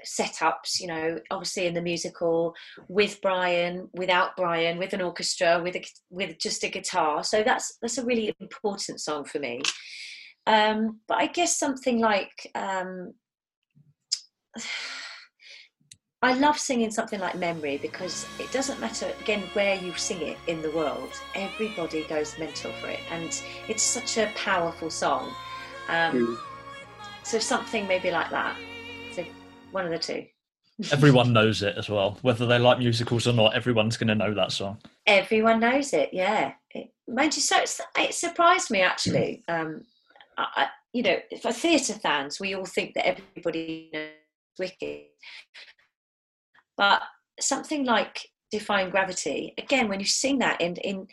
setups. 0.07 0.81
You 0.81 0.89
know, 0.89 1.21
obviously 1.31 1.67
in 1.67 1.75
the 1.75 1.83
musical 1.83 2.55
with 2.89 3.21
Brian, 3.23 3.89
without 3.93 4.37
Brian, 4.37 4.79
with 4.79 4.93
an 4.93 5.03
orchestra, 5.03 5.61
with 5.63 5.77
a, 5.77 5.85
with 6.11 6.39
just 6.39 6.65
a 6.65 6.69
guitar. 6.69 7.23
So 7.23 7.45
that's 7.45 7.79
that's 7.81 7.99
a 7.99 8.05
really 8.05 8.35
important 8.41 9.01
song 9.01 9.25
for 9.25 9.39
me. 9.39 9.63
Um, 10.49 11.00
but 11.07 11.19
I 11.19 11.26
guess 11.26 11.59
something 11.59 12.00
like 12.00 12.50
um, 12.55 13.12
I 16.23 16.35
love 16.35 16.59
singing 16.59 16.90
something 16.90 17.21
like 17.21 17.37
Memory 17.37 17.78
because 17.78 18.26
it 18.40 18.50
doesn't 18.50 18.81
matter 18.81 19.12
again 19.21 19.43
where 19.52 19.76
you 19.76 19.95
sing 19.95 20.21
it 20.21 20.37
in 20.49 20.62
the 20.62 20.71
world, 20.73 21.12
everybody 21.37 22.02
goes 22.05 22.37
mental 22.40 22.73
for 22.81 22.88
it, 22.88 22.99
and 23.12 23.40
it's 23.69 23.83
such 23.85 24.19
a 24.19 24.33
powerful 24.35 24.90
song. 24.90 25.33
Um, 25.88 26.12
Mm. 26.12 26.38
So 27.23 27.38
something 27.38 27.87
maybe 27.87 28.11
like 28.11 28.31
that. 28.31 28.57
So 29.12 29.23
one 29.71 29.85
of 29.85 29.90
the 29.90 29.99
two. 29.99 30.25
Everyone 30.93 31.35
knows 31.35 31.62
it 31.62 31.76
as 31.76 31.90
well, 31.90 32.17
whether 32.23 32.47
they 32.47 32.59
like 32.59 32.78
musicals 32.78 33.26
or 33.26 33.35
not. 33.35 33.55
Everyone's 33.55 33.99
going 33.99 34.09
to 34.09 34.14
know 34.14 34.33
that 34.33 34.50
song. 34.50 34.78
Everyone 35.07 35.61
knows 35.61 35.93
it, 35.93 36.09
yeah. 36.14 36.55
It, 36.71 36.90
mind 37.07 37.37
you, 37.37 37.43
so 37.43 37.59
it's, 37.59 37.83
it 37.99 38.14
surprised 38.14 38.71
me 38.71 38.81
actually. 38.81 39.45
Um, 39.47 39.83
I, 40.38 40.68
you 40.92 41.02
know, 41.02 41.16
for 41.42 41.52
theatre 41.52 41.95
fans, 41.95 42.40
we 42.40 42.54
all 42.54 42.64
think 42.64 42.95
that 42.95 43.07
everybody 43.07 43.90
knows 43.92 44.11
Wicked, 44.59 45.02
but 46.76 47.02
something 47.40 47.85
like 47.85 48.28
Defying 48.50 48.90
Gravity, 48.90 49.54
again, 49.59 49.88
when 49.88 50.00
you 50.00 50.07
sing 50.07 50.38
that 50.38 50.61
in 50.61 50.76
in 50.76 51.07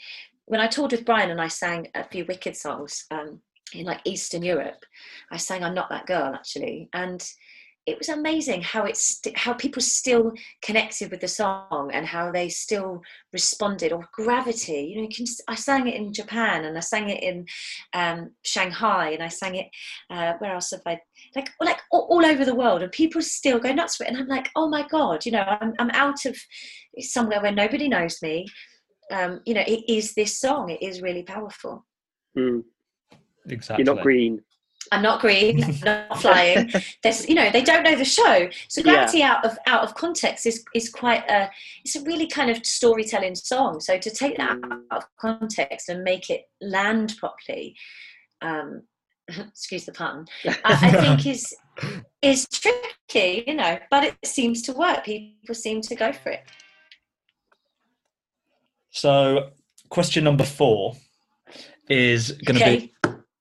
when 0.45 0.61
I 0.61 0.67
toured 0.67 0.91
with 0.91 1.05
Brian 1.05 1.31
and 1.31 1.41
I 1.41 1.47
sang 1.47 1.87
a 1.95 2.03
few 2.03 2.25
Wicked 2.25 2.55
songs 2.55 3.05
um, 3.11 3.41
in 3.73 3.85
like 3.85 4.01
Eastern 4.05 4.41
Europe, 4.41 4.85
I 5.31 5.37
sang 5.37 5.63
"I'm 5.63 5.75
Not 5.75 5.89
That 5.89 6.05
Girl" 6.05 6.33
actually, 6.33 6.89
and 6.93 7.27
it 7.85 7.97
was 7.97 8.09
amazing 8.09 8.61
how 8.61 8.83
it's 8.85 9.05
st- 9.17 9.37
how 9.37 9.53
people 9.53 9.81
still 9.81 10.31
connected 10.61 11.11
with 11.11 11.21
the 11.21 11.27
song 11.27 11.89
and 11.93 12.05
how 12.05 12.31
they 12.31 12.49
still 12.49 13.01
responded 13.31 13.91
or 13.91 14.07
gravity 14.13 14.81
you 14.89 14.95
know 14.95 15.03
you 15.03 15.15
can 15.15 15.23
s- 15.23 15.41
i 15.47 15.55
sang 15.55 15.87
it 15.87 15.95
in 15.95 16.11
japan 16.13 16.65
and 16.65 16.77
i 16.77 16.79
sang 16.79 17.09
it 17.09 17.21
in 17.21 17.45
um, 17.93 18.31
shanghai 18.43 19.09
and 19.09 19.21
i 19.23 19.27
sang 19.27 19.55
it 19.55 19.67
uh, 20.09 20.33
where 20.39 20.53
else 20.53 20.71
have 20.71 20.81
i 20.85 20.99
like 21.35 21.49
like 21.61 21.79
all, 21.91 22.07
all 22.09 22.25
over 22.25 22.43
the 22.45 22.55
world 22.55 22.81
and 22.81 22.91
people 22.91 23.21
still 23.21 23.59
go 23.59 23.71
nuts 23.71 23.95
for 23.97 24.03
it 24.03 24.09
and 24.09 24.17
i'm 24.17 24.27
like 24.27 24.49
oh 24.55 24.67
my 24.67 24.85
god 24.87 25.25
you 25.25 25.31
know 25.31 25.43
i'm, 25.61 25.73
I'm 25.79 25.91
out 25.91 26.25
of 26.25 26.35
somewhere 26.99 27.41
where 27.41 27.51
nobody 27.51 27.87
knows 27.87 28.21
me 28.21 28.45
um, 29.11 29.41
you 29.45 29.53
know 29.53 29.63
it 29.67 29.83
is 29.87 30.13
this 30.13 30.39
song 30.39 30.69
it 30.69 30.81
is 30.81 31.01
really 31.01 31.23
powerful 31.23 31.85
Mm. 32.37 32.63
Exactly. 33.47 33.83
You're 33.85 33.95
not 33.95 34.03
green. 34.03 34.41
I'm 34.91 35.01
not 35.01 35.21
green, 35.21 35.63
I'm 35.63 35.75
not 36.09 36.21
flying. 36.21 36.71
There's, 37.03 37.27
you 37.27 37.35
know, 37.35 37.49
they 37.49 37.61
don't 37.63 37.83
know 37.83 37.95
the 37.95 38.05
show. 38.05 38.49
So 38.67 38.81
Yeah. 38.81 38.93
gravity 38.93 39.23
out 39.23 39.43
of 39.45 39.57
out 39.65 39.83
of 39.83 39.95
context 39.95 40.45
is 40.45 40.63
is 40.73 40.89
quite 40.89 41.23
a. 41.29 41.49
It's 41.83 41.95
a 41.95 42.01
really 42.03 42.27
kind 42.27 42.49
of 42.51 42.65
storytelling 42.65 43.35
song. 43.35 43.79
So 43.79 43.97
to 43.97 44.09
take 44.09 44.37
that 44.37 44.57
Mm. 44.57 44.83
out 44.91 45.03
of 45.03 45.03
context 45.17 45.89
and 45.89 46.03
make 46.03 46.29
it 46.29 46.49
land 46.61 47.15
properly, 47.17 47.75
um, 48.41 48.83
excuse 49.27 49.85
the 49.85 49.91
pun, 49.91 50.25
I, 50.45 50.53
I 50.63 50.91
think 50.91 51.25
is 51.33 51.53
is 52.21 52.47
tricky, 52.49 53.43
you 53.47 53.53
know. 53.55 53.79
But 53.89 54.03
it 54.05 54.15
seems 54.23 54.61
to 54.63 54.73
work. 54.73 55.03
People 55.05 55.55
seem 55.55 55.81
to 55.81 55.95
go 55.95 56.11
for 56.13 56.29
it. 56.31 56.43
So, 58.91 59.49
question 59.89 60.23
number 60.23 60.45
four 60.45 60.95
is 61.89 62.31
going 62.31 62.55
to 62.59 62.61
Okay. 62.61 62.77
be 62.79 62.93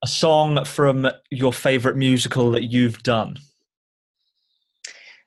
a 0.04 0.06
song 0.06 0.62
from 0.66 1.08
your 1.30 1.50
favorite 1.50 1.96
musical 1.96 2.50
that 2.50 2.64
you've 2.64 3.02
done. 3.02 3.38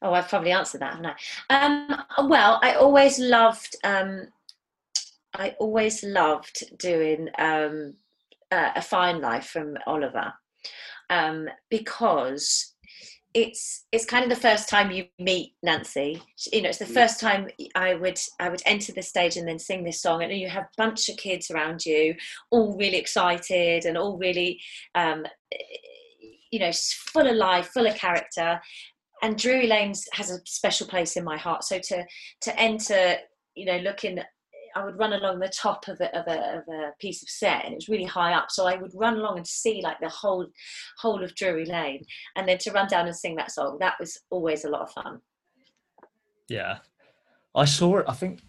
Oh, 0.04 0.14
I've 0.14 0.30
probably 0.30 0.52
answered 0.52 0.82
that, 0.82 0.94
haven't 0.94 1.16
I? 1.50 1.66
Um, 1.66 2.30
well, 2.30 2.60
I 2.62 2.74
always 2.74 3.18
loved. 3.18 3.76
Um, 3.84 4.28
I 5.34 5.56
always 5.60 6.04
loved 6.04 6.78
doing 6.78 7.28
um, 7.40 7.96
uh, 8.52 8.70
a 8.76 8.82
fine 8.84 9.20
life 9.20 9.48
from 9.48 9.80
Oliver 9.88 10.32
um, 11.10 11.50
because 11.72 12.76
it's 13.38 13.86
it's 13.92 14.04
kind 14.04 14.24
of 14.24 14.32
the 14.32 14.42
first 14.42 14.68
time 14.68 14.90
you 14.90 15.06
meet 15.20 15.54
Nancy. 15.62 16.20
You 16.52 16.64
know, 16.64 16.70
it's 16.70 16.80
the 16.80 16.88
first 16.88 17.20
time 17.20 17.48
I 17.76 17.94
would 17.94 18.20
I 18.40 18.50
would 18.50 18.64
enter 18.66 18.94
the 18.94 19.04
stage 19.04 19.38
and 19.38 19.48
then 19.48 19.60
sing 19.60 19.84
this 19.84 20.02
song, 20.02 20.24
and 20.24 20.34
you 20.34 20.50
have 20.50 20.64
a 20.64 20.70
bunch 20.76 21.08
of 21.08 21.18
kids 21.18 21.52
around 21.52 21.86
you, 21.86 22.16
all 22.50 22.76
really 22.76 22.98
excited 22.98 23.86
and 23.86 23.96
all 23.96 24.18
really, 24.18 24.60
um, 24.96 25.24
you 26.52 26.58
know, 26.58 26.72
full 27.14 27.28
of 27.28 27.36
life, 27.36 27.68
full 27.68 27.86
of 27.86 27.94
character. 27.94 28.60
And 29.22 29.38
Drury 29.38 29.68
Lanes 29.68 30.08
has 30.14 30.32
a 30.32 30.40
special 30.46 30.88
place 30.88 31.16
in 31.16 31.24
my 31.24 31.38
heart. 31.38 31.64
So 31.64 31.78
to 31.78 32.06
to 32.42 32.60
enter, 32.60 33.18
you 33.54 33.66
know, 33.66 33.78
looking 33.78 34.18
I 34.78 34.86
would 34.86 35.00
run 35.00 35.14
along 35.14 35.40
the 35.40 35.50
top 35.50 35.88
of 35.88 36.00
a, 36.02 36.16
of, 36.16 36.28
a, 36.28 36.58
of 36.58 36.68
a 36.68 36.92
piece 37.00 37.24
of 37.24 37.30
set 37.30 37.66
and 37.66 37.74
it 37.74 37.78
was 37.78 37.90
really 37.90 38.06
high 38.06 38.34
up. 38.34 38.52
So 38.52 38.68
I 38.68 38.76
would 38.76 38.92
run 38.94 39.18
along 39.18 39.38
and 39.38 39.48
see 39.48 39.82
like 39.82 40.00
the 40.00 40.10
whole 40.10 40.46
whole 41.00 41.24
of 41.24 41.34
Drury 41.36 41.66
Lane 41.66 42.04
and 42.36 42.48
then 42.48 42.58
to 42.60 42.72
run 42.72 42.88
down 42.88 43.08
and 43.08 43.16
sing 43.16 43.36
that 43.38 43.52
song, 43.52 43.78
that 43.80 43.96
was 44.00 44.20
always 44.30 44.66
a 44.66 44.70
lot 44.70 44.82
of 44.82 44.92
fun. 44.92 45.20
Yeah, 46.48 46.78
I 47.56 47.66
saw 47.66 47.98
it. 47.98 48.06
I 48.08 48.14
think 48.14 48.42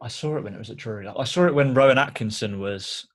I 0.00 0.08
saw 0.08 0.36
it 0.36 0.44
when 0.44 0.54
it 0.54 0.58
was 0.58 0.70
at 0.70 0.76
Drury. 0.76 1.06
I 1.06 1.24
saw 1.24 1.46
it 1.46 1.54
when 1.54 1.74
Rowan 1.74 1.98
Atkinson 1.98 2.58
was. 2.58 3.06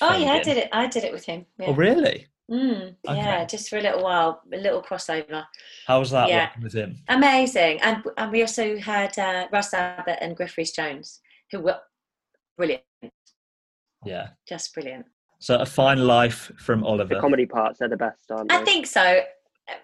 Oh 0.00 0.16
yeah, 0.16 0.32
I 0.32 0.42
did 0.42 0.56
it. 0.56 0.68
I 0.72 0.86
did 0.86 1.04
it 1.04 1.12
with 1.12 1.24
him. 1.24 1.46
Yeah. 1.58 1.66
Oh 1.68 1.74
really? 1.74 2.26
Mm, 2.50 2.96
yeah, 3.04 3.44
just 3.44 3.68
for 3.68 3.76
a 3.76 3.82
little 3.82 4.02
while, 4.02 4.40
a 4.54 4.56
little 4.56 4.82
crossover. 4.82 5.44
How 5.86 5.98
was 5.98 6.10
that 6.12 6.28
Yeah. 6.30 6.46
working 6.46 6.62
with 6.62 6.72
him? 6.72 6.96
Amazing. 7.08 7.80
And 7.82 8.02
and 8.16 8.32
we 8.32 8.40
also 8.40 8.78
had 8.78 9.18
uh, 9.18 9.48
Russ 9.52 9.74
Abbott 9.74 10.18
and 10.20 10.34
Griff 10.36 10.56
Rhys 10.56 10.72
Jones, 10.72 11.20
who 11.50 11.60
were 11.60 11.78
brilliant, 12.56 12.82
Yeah. 14.04 14.28
just 14.48 14.72
brilliant. 14.74 15.06
So 15.40 15.56
a 15.58 15.66
fine 15.66 16.06
life 16.06 16.50
from 16.58 16.84
Oliver. 16.84 17.14
The 17.14 17.20
comedy 17.20 17.46
parts, 17.46 17.78
they're 17.78 17.88
the 17.88 17.96
best, 17.96 18.30
aren't 18.30 18.48
they? 18.50 18.56
I 18.56 18.64
think 18.64 18.86
so. 18.86 19.22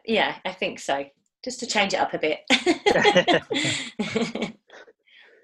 Yeah, 0.04 0.36
I 0.44 0.52
think 0.52 0.78
so. 0.80 1.04
Just 1.44 1.60
to 1.60 1.66
change 1.66 1.94
it 1.94 2.00
up 2.00 2.12
a 2.14 2.18
bit. 2.18 2.40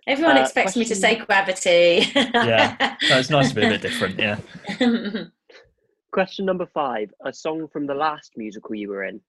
Everyone 0.07 0.39
Uh, 0.39 0.41
expects 0.41 0.77
me 0.77 0.85
to 0.87 0.95
say 0.97 1.17
gravity. 1.17 2.07
Yeah. 2.15 2.97
No, 3.09 3.19
it's 3.19 3.31
nice 3.31 3.50
to 3.50 3.55
be 3.55 3.65
a 3.67 3.69
bit 3.69 3.83
different. 3.83 4.19
Yeah. 4.19 4.39
Question 6.12 6.45
number 6.47 6.67
five: 6.67 7.12
A 7.25 7.33
song 7.33 7.69
from 7.69 7.87
the 7.87 7.95
last 7.95 8.33
musical 8.37 8.75
you 8.75 8.89
were 8.89 9.05
in. 9.05 9.21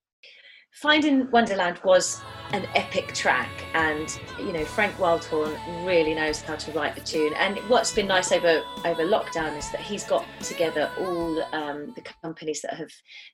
Finding 0.72 1.30
Wonderland 1.30 1.78
was 1.84 2.20
an 2.52 2.66
epic 2.74 3.12
track, 3.14 3.50
and 3.74 4.18
you 4.38 4.52
know 4.52 4.64
Frank 4.64 4.94
Wildhorn 4.96 5.86
really 5.86 6.14
knows 6.14 6.40
how 6.40 6.56
to 6.56 6.72
write 6.72 6.94
the 6.94 7.00
tune. 7.02 7.34
And 7.34 7.58
what's 7.68 7.92
been 7.92 8.06
nice 8.06 8.32
over 8.32 8.62
over 8.84 9.04
lockdown 9.04 9.56
is 9.56 9.70
that 9.72 9.80
he's 9.80 10.04
got 10.04 10.24
together 10.40 10.90
all 10.98 11.42
um, 11.54 11.92
the 11.94 12.02
companies 12.22 12.62
that 12.62 12.74
have 12.74 12.90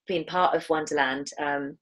been 0.06 0.24
part 0.24 0.54
of 0.54 0.68
Wonderland. 0.68 1.30
Um, 1.38 1.78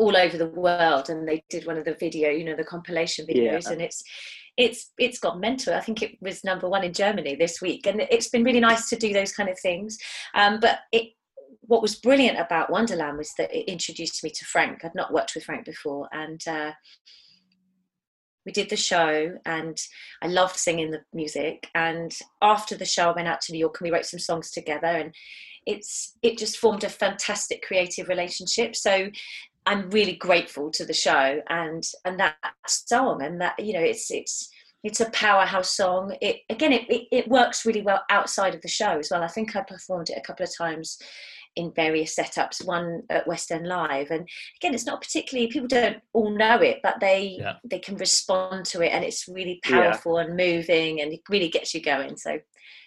all 0.00 0.16
over 0.16 0.38
the 0.38 0.46
world 0.46 1.10
and 1.10 1.28
they 1.28 1.44
did 1.50 1.66
one 1.66 1.76
of 1.76 1.84
the 1.84 1.94
video 2.00 2.30
you 2.30 2.42
know 2.42 2.56
the 2.56 2.64
compilation 2.64 3.26
videos 3.26 3.64
Yeah. 3.64 3.72
and 3.72 3.82
it's 3.82 4.02
it's 4.56 4.92
it's 4.98 5.18
got 5.18 5.38
mental 5.38 5.74
i 5.74 5.80
think 5.80 6.02
it 6.02 6.16
was 6.22 6.42
number 6.42 6.70
one 6.70 6.82
in 6.84 6.94
germany 6.94 7.34
this 7.34 7.60
week 7.60 7.86
and 7.86 8.00
it's 8.00 8.30
been 8.30 8.42
really 8.42 8.60
nice 8.60 8.88
to 8.88 8.96
do 8.96 9.12
those 9.12 9.34
kind 9.34 9.50
of 9.50 9.58
things 9.60 9.98
um, 10.34 10.58
but 10.58 10.78
it 10.90 11.10
what 11.70 11.82
was 11.82 11.94
brilliant 11.94 12.36
about 12.36 12.68
wonderland 12.68 13.16
was 13.16 13.32
that 13.38 13.54
it 13.56 13.70
introduced 13.70 14.24
me 14.24 14.30
to 14.30 14.44
frank 14.44 14.84
i'd 14.84 14.94
not 14.96 15.12
worked 15.12 15.36
with 15.36 15.44
frank 15.44 15.64
before 15.64 16.08
and 16.10 16.40
uh, 16.48 16.72
we 18.44 18.50
did 18.50 18.68
the 18.68 18.76
show 18.76 19.38
and 19.46 19.78
i 20.20 20.26
loved 20.26 20.56
singing 20.56 20.90
the 20.90 21.00
music 21.14 21.68
and 21.76 22.18
after 22.42 22.76
the 22.76 22.84
show 22.84 23.10
i 23.10 23.14
went 23.14 23.28
out 23.28 23.40
to 23.40 23.52
new 23.52 23.58
york 23.58 23.76
and 23.78 23.88
we 23.88 23.94
wrote 23.94 24.04
some 24.04 24.18
songs 24.18 24.50
together 24.50 24.88
and 24.88 25.14
it's 25.64 26.14
it 26.22 26.36
just 26.36 26.58
formed 26.58 26.82
a 26.82 26.88
fantastic 26.88 27.62
creative 27.62 28.08
relationship 28.08 28.74
so 28.74 29.08
i'm 29.66 29.88
really 29.90 30.16
grateful 30.16 30.72
to 30.72 30.84
the 30.84 30.92
show 30.92 31.40
and 31.50 31.84
and 32.04 32.18
that 32.18 32.34
song 32.66 33.22
and 33.22 33.40
that 33.40 33.54
you 33.60 33.72
know 33.72 33.80
it's 33.80 34.10
it's 34.10 34.50
it's 34.82 35.00
a 35.00 35.10
powerhouse 35.10 35.76
song. 35.76 36.16
It 36.22 36.38
again, 36.48 36.72
it, 36.72 36.88
it, 36.88 37.06
it 37.12 37.28
works 37.28 37.66
really 37.66 37.82
well 37.82 38.02
outside 38.08 38.54
of 38.54 38.62
the 38.62 38.68
show 38.68 38.98
as 38.98 39.10
well. 39.10 39.22
I 39.22 39.28
think 39.28 39.54
I 39.54 39.60
performed 39.60 40.08
it 40.08 40.16
a 40.16 40.22
couple 40.22 40.44
of 40.44 40.56
times 40.56 40.98
in 41.56 41.72
various 41.74 42.14
setups. 42.14 42.64
One 42.64 43.02
at 43.10 43.26
West 43.26 43.50
End 43.50 43.66
Live, 43.66 44.10
and 44.10 44.28
again, 44.60 44.74
it's 44.74 44.86
not 44.86 45.00
particularly 45.00 45.50
people 45.50 45.68
don't 45.68 45.98
all 46.12 46.30
know 46.30 46.56
it, 46.58 46.78
but 46.82 47.00
they 47.00 47.36
Yeah. 47.40 47.56
they 47.64 47.78
can 47.78 47.96
respond 47.96 48.66
to 48.66 48.82
it, 48.82 48.90
and 48.90 49.04
it's 49.04 49.28
really 49.28 49.60
Yeah. 49.68 49.82
powerful 49.90 50.18
and 50.18 50.36
moving, 50.36 51.00
and 51.00 51.12
it 51.12 51.20
really 51.28 51.48
gets 51.48 51.74
you 51.74 51.80
going. 51.82 52.16
So 52.16 52.38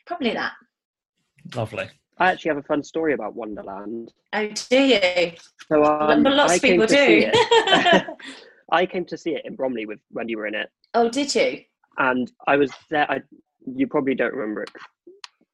probably 0.05 0.31
that. 0.33 0.53
Lovely. 1.55 1.89
I 2.19 2.31
actually 2.31 2.49
have 2.49 2.57
a 2.57 2.63
fun 2.63 2.83
story 2.83 3.13
about 3.13 3.35
Wonderland. 3.35 4.13
Oh, 4.33 4.47
do 4.69 4.81
you? 4.81 5.31
So 5.67 5.83
um, 5.83 6.23
but 6.23 6.33
lots 6.33 6.53
I 6.53 6.55
of 6.55 6.61
people 6.61 6.85
do. 6.85 7.31
I 8.71 8.85
came 8.85 9.05
to 9.05 9.17
see 9.17 9.31
it 9.31 9.45
in 9.45 9.55
Bromley 9.55 9.85
with 9.85 9.99
when 10.09 10.29
you 10.29 10.37
were 10.37 10.47
in 10.47 10.55
it, 10.55 10.69
oh, 10.93 11.09
did 11.09 11.33
you? 11.35 11.63
and 11.97 12.31
I 12.47 12.55
was 12.57 12.71
there. 12.89 13.09
I, 13.11 13.21
you 13.75 13.87
probably 13.87 14.15
don't 14.15 14.33
remember 14.33 14.63
it, 14.63 14.71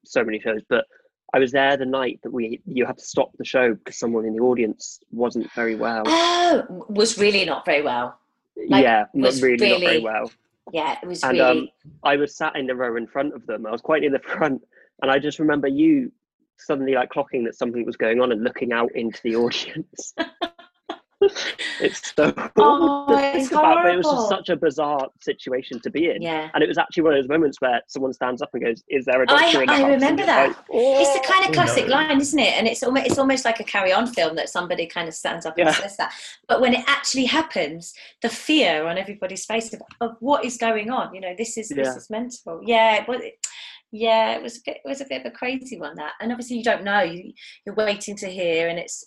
so 0.06 0.24
many 0.24 0.40
shows, 0.40 0.62
but 0.68 0.84
I 1.32 1.38
was 1.38 1.52
there 1.52 1.76
the 1.76 1.86
night 1.86 2.20
that 2.22 2.32
we 2.32 2.60
you 2.66 2.86
had 2.86 2.98
to 2.98 3.04
stop 3.04 3.30
the 3.38 3.44
show 3.44 3.74
because 3.74 3.98
someone 3.98 4.24
in 4.24 4.34
the 4.34 4.42
audience 4.42 5.00
wasn't 5.12 5.50
very 5.52 5.76
well. 5.76 6.02
Oh, 6.06 6.86
was 6.88 7.18
really 7.18 7.44
not 7.44 7.64
very 7.64 7.82
well. 7.82 8.18
like, 8.68 8.82
yeah, 8.82 9.04
was 9.14 9.42
really, 9.42 9.70
not 9.70 9.80
very 9.80 10.00
well. 10.00 10.30
Yeah, 10.72 10.96
it 11.02 11.06
was 11.06 11.22
And 11.22 11.38
really. 11.38 11.60
um, 11.62 11.68
I 12.02 12.16
was 12.16 12.36
sat 12.36 12.56
in 12.56 12.66
the 12.66 12.74
row 12.74 12.96
in 12.96 13.06
front 13.06 13.34
of 13.34 13.46
them. 13.46 13.66
I 13.66 13.70
was 13.70 13.80
quite 13.80 14.02
near 14.02 14.10
the 14.10 14.18
front, 14.36 14.62
and 15.02 15.10
I 15.10 15.18
just 15.18 15.38
remember 15.38 15.68
you 15.68 16.12
suddenly 16.58 16.94
like 16.94 17.10
clocking 17.10 17.44
that 17.44 17.54
something 17.56 17.86
was 17.86 17.96
going 17.96 18.20
on 18.20 18.32
and 18.32 18.44
looking 18.44 18.72
out 18.72 18.90
into 18.94 19.20
the 19.22 19.36
audience. 19.36 20.14
it's 21.80 22.14
so 22.16 22.32
Oh, 22.56 23.06
it's 23.34 23.48
think 23.48 23.52
about, 23.52 23.82
but 23.82 23.92
it 23.92 23.96
was 23.96 24.06
just 24.06 24.28
such 24.28 24.48
a 24.48 24.56
bizarre 24.56 25.08
situation 25.20 25.78
to 25.80 25.90
be 25.90 26.10
in. 26.10 26.22
yeah. 26.22 26.48
And 26.54 26.62
it 26.62 26.66
was 26.68 26.78
actually 26.78 27.02
one 27.02 27.12
of 27.14 27.18
those 27.22 27.28
moments 27.28 27.60
where 27.60 27.80
someone 27.88 28.12
stands 28.12 28.40
up 28.42 28.50
and 28.54 28.62
goes, 28.64 28.82
"Is 28.88 29.04
there 29.04 29.22
a 29.22 29.26
doctor 29.26 29.60
in 29.62 29.66
the 29.66 29.72
I 29.72 29.80
house?" 29.80 29.88
Remember 29.90 30.24
that. 30.26 30.48
like, 30.48 30.56
"Oh." 30.72 31.00
It's 31.00 31.12
the 31.20 31.32
kind 31.32 31.46
of 31.46 31.52
classic 31.52 31.86
no. 31.88 31.92
line, 31.96 32.20
isn't 32.20 32.38
it? 32.38 32.54
And 32.56 32.66
it's 32.66 32.82
almost 32.82 33.06
it's 33.06 33.18
almost 33.18 33.44
like 33.44 33.60
a 33.60 33.64
carry 33.64 33.92
on 33.92 34.06
film 34.06 34.34
that 34.36 34.48
somebody 34.48 34.86
kind 34.86 35.08
of 35.08 35.14
stands 35.14 35.44
up 35.44 35.58
and 35.58 35.66
Yeah. 35.68 35.74
says 35.74 35.96
that. 35.98 36.12
But 36.48 36.60
when 36.60 36.72
it 36.74 36.84
actually 36.86 37.26
happens, 37.26 37.92
the 38.22 38.28
fear 38.30 38.86
on 38.86 38.96
everybody's 38.96 39.44
face 39.44 39.72
of, 39.74 39.82
of 40.00 40.16
what 40.20 40.44
is 40.44 40.56
going 40.56 40.90
on, 40.90 41.14
you 41.14 41.20
know, 41.20 41.34
this 41.36 41.56
is 41.58 41.70
Yeah. 41.70 41.84
this 41.84 41.96
is 41.96 42.10
mental. 42.10 42.60
Yeah, 42.64 43.02
it 43.02 43.08
was, 43.08 43.20
yeah, 43.92 44.36
it 44.36 44.42
was 44.42 44.58
a 44.58 44.60
bit 44.64 44.76
it 44.84 44.88
was 44.88 45.00
a 45.00 45.06
bit 45.06 45.24
of 45.24 45.32
a 45.32 45.36
crazy 45.36 45.78
one 45.78 45.96
that. 45.96 46.12
And 46.20 46.30
obviously 46.30 46.58
you 46.58 46.64
don't 46.64 46.84
know. 46.84 47.00
You, 47.00 47.32
you're 47.66 47.74
waiting 47.74 48.16
to 48.16 48.28
hear, 48.28 48.68
and 48.68 48.78
it's 48.78 49.04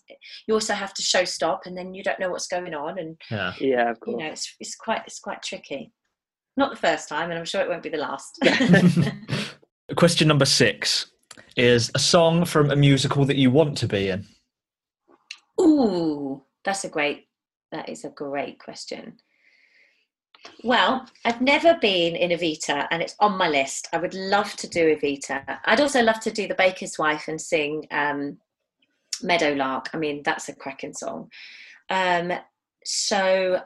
you 0.48 0.54
also 0.54 0.74
have 0.74 0.94
to 0.96 1.02
show 1.02 1.24
stop, 1.24 1.62
and 1.66 1.78
then 1.78 1.94
you 1.94 2.04
don't 2.04 2.20
know 2.20 2.30
what's 2.30 2.48
going 2.48 2.74
on, 2.74 3.00
and 3.00 3.18
Yeah. 3.32 3.54
Yeah, 3.60 3.92
of 3.92 4.00
course. 4.00 4.20
you 4.20 4.26
know, 4.26 4.32
it's 4.32 4.56
it's 4.60 4.76
quite 4.76 5.04
it's 5.06 5.20
quite 5.20 5.42
tricky. 5.42 5.92
Not 6.58 6.72
the 6.72 6.78
first 6.78 7.10
time, 7.10 7.30
and 7.30 7.40
I'm 7.40 7.46
sure 7.46 7.62
it 7.62 7.70
won't 7.70 7.84
be 7.84 7.90
the 7.90 7.98
last. 7.98 8.40
Question 9.96 10.28
number 10.28 10.46
six 10.46 11.12
is 11.56 11.92
a 11.96 12.00
song 12.00 12.46
from 12.46 12.72
a 12.72 12.76
musical 12.76 13.26
that 13.26 13.38
you 13.38 13.52
want 13.52 13.78
to 13.78 13.88
be 13.88 14.10
in. 14.10 14.26
Ooh, 15.62 16.44
that's 16.66 16.84
a 16.84 16.90
great. 16.90 17.28
That 17.72 17.90
is 17.90 18.04
a 18.06 18.10
great 18.10 18.60
question. 18.60 19.18
Well, 20.64 21.06
I've 21.26 21.42
never 21.42 21.78
been 21.82 22.16
in 22.16 22.32
Evita, 22.32 22.88
and 22.92 23.02
it's 23.02 23.16
on 23.20 23.38
my 23.38 23.50
list. 23.50 23.88
I 23.94 23.98
would 23.98 24.14
love 24.14 24.56
to 24.58 24.68
do 24.68 24.96
Evita. 24.96 25.60
I'd 25.66 25.82
also 25.82 26.02
love 26.02 26.20
to 26.22 26.32
do 26.32 26.48
The 26.48 26.56
Baker's 26.56 26.98
Wife 26.98 27.28
and 27.28 27.40
sing 27.40 27.88
um, 27.92 28.38
Meadowlark. 29.22 29.90
I 29.94 29.98
mean, 29.98 30.22
that's 30.24 30.50
a 30.50 30.56
cracking 30.56 30.94
song. 30.94 31.30
Um, 31.90 32.34
so, 32.86 33.62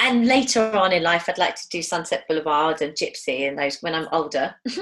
and 0.00 0.26
later 0.26 0.70
on 0.76 0.92
in 0.92 1.02
life, 1.02 1.28
I'd 1.28 1.38
like 1.38 1.56
to 1.56 1.68
do 1.68 1.82
Sunset 1.82 2.24
Boulevard 2.28 2.82
and 2.82 2.94
Gypsy 2.94 3.48
and 3.48 3.58
those 3.58 3.80
when 3.80 3.94
I'm 3.94 4.08
older. 4.12 4.54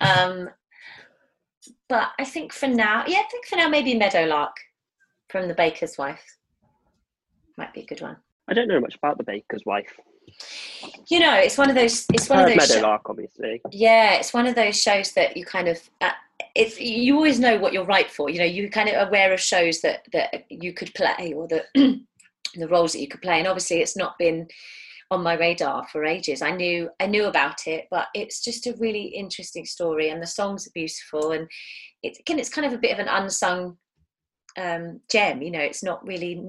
um, 0.00 0.50
but 1.88 2.10
I 2.18 2.24
think 2.24 2.52
for 2.52 2.66
now, 2.66 3.04
yeah, 3.06 3.18
I 3.18 3.28
think 3.30 3.46
for 3.46 3.56
now 3.56 3.68
maybe 3.68 3.94
Meadowlark 3.94 4.56
from 5.28 5.48
The 5.48 5.54
Baker's 5.54 5.96
Wife 5.98 6.24
might 7.56 7.72
be 7.72 7.82
a 7.82 7.86
good 7.86 8.00
one. 8.00 8.16
I 8.48 8.54
don't 8.54 8.68
know 8.68 8.80
much 8.80 8.96
about 8.96 9.18
the 9.18 9.24
baker's 9.24 9.62
wife. 9.66 9.98
You 11.08 11.20
know, 11.20 11.34
it's 11.34 11.58
one 11.58 11.68
of 11.68 11.76
those. 11.76 12.06
It's 12.12 12.28
one 12.28 12.40
of 12.40 12.48
those. 12.48 12.68
Meadowlark, 12.68 13.08
obviously. 13.08 13.60
yeah, 13.70 14.14
it's 14.14 14.34
one 14.34 14.46
of 14.46 14.54
those 14.54 14.80
shows 14.80 15.12
that 15.12 15.36
you 15.36 15.44
kind 15.44 15.68
of. 15.68 15.78
Uh, 16.00 16.10
it's 16.54 16.80
you 16.80 17.14
always 17.14 17.38
know 17.38 17.58
what 17.58 17.72
you're 17.72 17.84
right 17.84 18.10
for. 18.10 18.28
You 18.28 18.40
know, 18.40 18.44
you're 18.44 18.68
kind 18.68 18.88
of 18.88 19.08
aware 19.08 19.32
of 19.32 19.40
shows 19.40 19.80
that 19.82 20.06
that 20.12 20.44
you 20.50 20.72
could 20.72 20.92
play 20.94 21.32
or 21.34 21.48
the 21.48 21.64
the 22.54 22.68
roles 22.68 22.92
that 22.92 23.00
you 23.00 23.08
could 23.08 23.22
play, 23.22 23.38
and 23.38 23.48
obviously 23.48 23.80
it's 23.80 23.96
not 23.96 24.18
been 24.18 24.48
on 25.10 25.22
my 25.22 25.34
radar 25.34 25.86
for 25.88 26.04
ages. 26.04 26.42
I 26.42 26.50
knew 26.50 26.90
I 27.00 27.06
knew 27.06 27.26
about 27.26 27.66
it, 27.66 27.86
but 27.90 28.08
it's 28.14 28.42
just 28.42 28.66
a 28.66 28.76
really 28.78 29.04
interesting 29.04 29.64
story, 29.64 30.10
and 30.10 30.22
the 30.22 30.26
songs 30.26 30.66
are 30.66 30.72
beautiful, 30.74 31.32
and 31.32 31.48
it's 32.02 32.18
again, 32.20 32.38
it's 32.38 32.48
kind 32.48 32.66
of 32.66 32.72
a 32.72 32.78
bit 32.78 32.92
of 32.92 32.98
an 32.98 33.08
unsung 33.08 33.76
um, 34.58 35.00
gem. 35.10 35.42
You 35.42 35.50
know, 35.50 35.60
it's 35.60 35.82
not 35.82 36.06
really. 36.06 36.42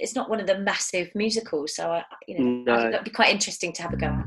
It's 0.00 0.14
not 0.14 0.30
one 0.30 0.40
of 0.40 0.46
the 0.46 0.58
massive 0.58 1.10
musicals, 1.14 1.74
so 1.74 1.90
I, 1.90 2.04
you 2.26 2.38
know, 2.38 2.74
no. 2.76 2.90
that'd 2.90 3.04
be 3.04 3.10
quite 3.10 3.30
interesting 3.30 3.72
to 3.74 3.82
have 3.82 3.92
a 3.92 3.96
go 3.96 4.06
at. 4.06 4.24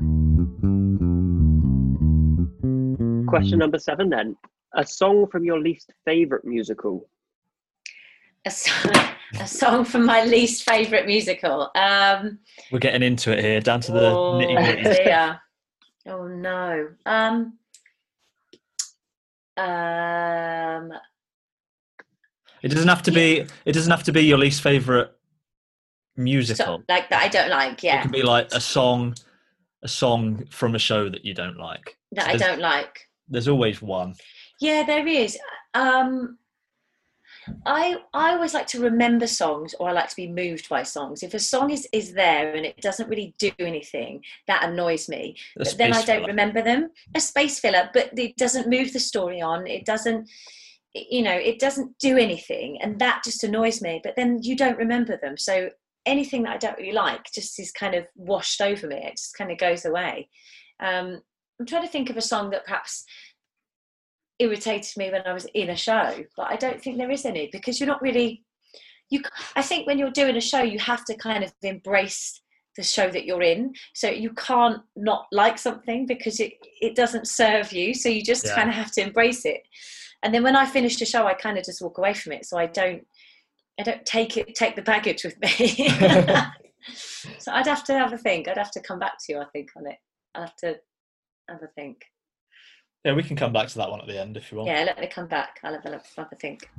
Question 3.26 3.58
number 3.58 3.78
seven, 3.78 4.10
then. 4.10 4.36
A 4.74 4.86
song 4.86 5.26
from 5.26 5.44
your 5.44 5.58
least 5.60 5.90
favourite 6.04 6.44
musical. 6.44 7.08
a 8.44 8.50
song, 8.50 8.92
a 9.40 9.46
song 9.46 9.84
from 9.84 10.04
my 10.04 10.24
least 10.24 10.64
favourite 10.64 11.06
musical. 11.06 11.70
Um, 11.74 12.38
We're 12.70 12.78
getting 12.78 13.02
into 13.02 13.32
it 13.32 13.42
here, 13.42 13.60
down 13.60 13.80
to 13.82 13.92
the 13.92 14.10
oh 14.10 14.38
nitty 14.40 14.82
gritty. 14.82 14.82
dear. 15.04 15.40
Oh 16.06 16.26
no. 16.26 16.88
Um, 17.06 17.58
um, 19.56 20.92
It 22.62 22.68
doesn't 22.68 22.88
have 22.88 23.02
to 23.04 23.10
be. 23.10 23.46
It 23.64 23.72
doesn't 23.72 23.90
have 23.90 24.04
to 24.04 24.12
be 24.12 24.22
your 24.22 24.38
least 24.38 24.62
favorite 24.62 25.12
musical. 26.16 26.78
so, 26.78 26.84
like 26.88 27.08
that 27.10 27.22
I 27.22 27.28
don't 27.28 27.50
like. 27.50 27.82
Yeah, 27.82 28.00
it 28.00 28.02
can 28.02 28.10
be 28.10 28.22
like 28.22 28.52
a 28.52 28.60
song, 28.60 29.14
a 29.82 29.88
song 29.88 30.46
from 30.50 30.74
a 30.74 30.78
show 30.78 31.08
that 31.08 31.24
you 31.24 31.34
don't 31.34 31.58
like. 31.58 31.96
that 32.12 32.28
I 32.28 32.36
don't 32.36 32.60
like. 32.60 33.08
There's 33.28 33.48
always 33.48 33.80
one. 33.80 34.14
Yeah, 34.60 34.84
there 34.84 35.06
is. 35.06 35.38
Um, 35.74 36.38
I 37.66 37.96
I 38.14 38.32
always 38.32 38.54
like 38.54 38.66
to 38.68 38.80
remember 38.80 39.26
songs, 39.26 39.74
or 39.78 39.88
I 39.88 39.92
like 39.92 40.08
to 40.08 40.16
be 40.16 40.28
moved 40.28 40.68
by 40.68 40.82
songs. 40.82 41.22
If 41.22 41.34
a 41.34 41.38
song 41.38 41.70
is 41.70 41.88
is 41.92 42.12
there 42.12 42.54
and 42.54 42.64
it 42.64 42.80
doesn't 42.80 43.08
really 43.08 43.34
do 43.38 43.50
anything, 43.58 44.22
that 44.46 44.64
annoys 44.64 45.08
me. 45.08 45.36
But 45.56 45.74
then 45.78 45.92
I 45.92 46.02
don't 46.02 46.20
filler. 46.20 46.26
remember 46.28 46.62
them. 46.62 46.90
A 47.14 47.20
space 47.20 47.58
filler, 47.58 47.90
but 47.92 48.16
it 48.16 48.36
doesn't 48.36 48.68
move 48.68 48.92
the 48.92 49.00
story 49.00 49.40
on. 49.40 49.66
It 49.66 49.84
doesn't, 49.84 50.28
you 50.94 51.22
know, 51.22 51.34
it 51.34 51.58
doesn't 51.58 51.98
do 51.98 52.16
anything, 52.16 52.80
and 52.80 52.98
that 53.00 53.22
just 53.24 53.42
annoys 53.44 53.82
me. 53.82 54.00
But 54.04 54.14
then 54.16 54.40
you 54.42 54.56
don't 54.56 54.78
remember 54.78 55.16
them, 55.16 55.36
so 55.36 55.70
anything 56.06 56.42
that 56.42 56.54
I 56.54 56.58
don't 56.58 56.78
really 56.78 56.92
like 56.92 57.30
just 57.32 57.58
is 57.60 57.70
kind 57.72 57.94
of 57.94 58.06
washed 58.16 58.60
over 58.60 58.86
me. 58.86 58.96
It 58.96 59.16
just 59.16 59.36
kind 59.36 59.50
of 59.50 59.58
goes 59.58 59.84
away. 59.84 60.28
Um, 60.80 61.20
I'm 61.60 61.66
trying 61.66 61.82
to 61.82 61.88
think 61.88 62.10
of 62.10 62.16
a 62.16 62.20
song 62.22 62.50
that 62.50 62.64
perhaps 62.64 63.04
irritated 64.38 64.96
me 64.96 65.10
when 65.10 65.22
I 65.26 65.32
was 65.32 65.46
in 65.54 65.70
a 65.70 65.76
show, 65.76 66.24
but 66.36 66.46
I 66.50 66.56
don't 66.56 66.82
think 66.82 66.98
there 66.98 67.10
is 67.10 67.24
any 67.24 67.48
because 67.52 67.78
you're 67.78 67.88
not 67.88 68.02
really. 68.02 68.44
You, 69.10 69.22
I 69.56 69.62
think 69.62 69.86
when 69.86 69.98
you're 69.98 70.10
doing 70.10 70.36
a 70.36 70.40
show, 70.40 70.62
you 70.62 70.78
have 70.78 71.04
to 71.04 71.14
kind 71.16 71.44
of 71.44 71.52
embrace 71.62 72.40
the 72.76 72.82
show 72.82 73.10
that 73.10 73.26
you're 73.26 73.42
in. 73.42 73.74
So 73.94 74.08
you 74.08 74.30
can't 74.32 74.80
not 74.96 75.26
like 75.30 75.58
something 75.58 76.06
because 76.06 76.40
it 76.40 76.54
it 76.80 76.96
doesn't 76.96 77.28
serve 77.28 77.72
you. 77.72 77.94
So 77.94 78.08
you 78.08 78.22
just 78.22 78.46
Yeah. 78.46 78.54
kind 78.54 78.68
of 78.70 78.74
have 78.74 78.90
to 78.92 79.02
embrace 79.02 79.44
it. 79.44 79.60
And 80.22 80.32
then 80.32 80.42
when 80.42 80.56
I 80.56 80.66
finish 80.66 80.96
the 80.98 81.04
show, 81.04 81.26
I 81.26 81.34
kind 81.34 81.58
of 81.58 81.64
just 81.64 81.82
walk 81.82 81.98
away 81.98 82.14
from 82.14 82.32
it. 82.32 82.46
So 82.46 82.56
I 82.56 82.66
don't 82.66 83.06
I 83.82 83.84
don't 83.84 84.06
take 84.06 84.36
it 84.36 84.54
take 84.54 84.76
the 84.76 84.82
baggage 84.82 85.24
with 85.24 85.36
me. 85.40 85.88
so 87.38 87.50
I'd 87.50 87.66
have 87.66 87.82
to 87.84 87.94
have 87.94 88.12
a 88.12 88.18
think. 88.18 88.46
I'd 88.46 88.56
have 88.56 88.70
to 88.72 88.80
come 88.80 89.00
back 89.00 89.14
to 89.24 89.32
you. 89.32 89.40
I 89.40 89.46
think 89.46 89.70
on 89.76 89.88
it. 89.88 89.96
I'll 90.36 90.42
have 90.42 90.56
to 90.58 90.76
have 91.48 91.62
a 91.64 91.66
think. 91.66 92.04
Yeah, 93.04 93.14
we 93.14 93.24
can 93.24 93.34
come 93.34 93.52
back 93.52 93.66
to 93.68 93.78
that 93.78 93.90
one 93.90 94.00
at 94.00 94.06
the 94.06 94.20
end 94.20 94.36
if 94.36 94.52
you 94.52 94.58
want. 94.58 94.68
Yeah, 94.68 94.84
let 94.84 95.00
me 95.00 95.08
come 95.08 95.26
back. 95.26 95.58
I'll 95.64 95.72
have 95.72 95.84
a, 95.84 96.00
have 96.16 96.28
a 96.30 96.36
think. 96.36 96.70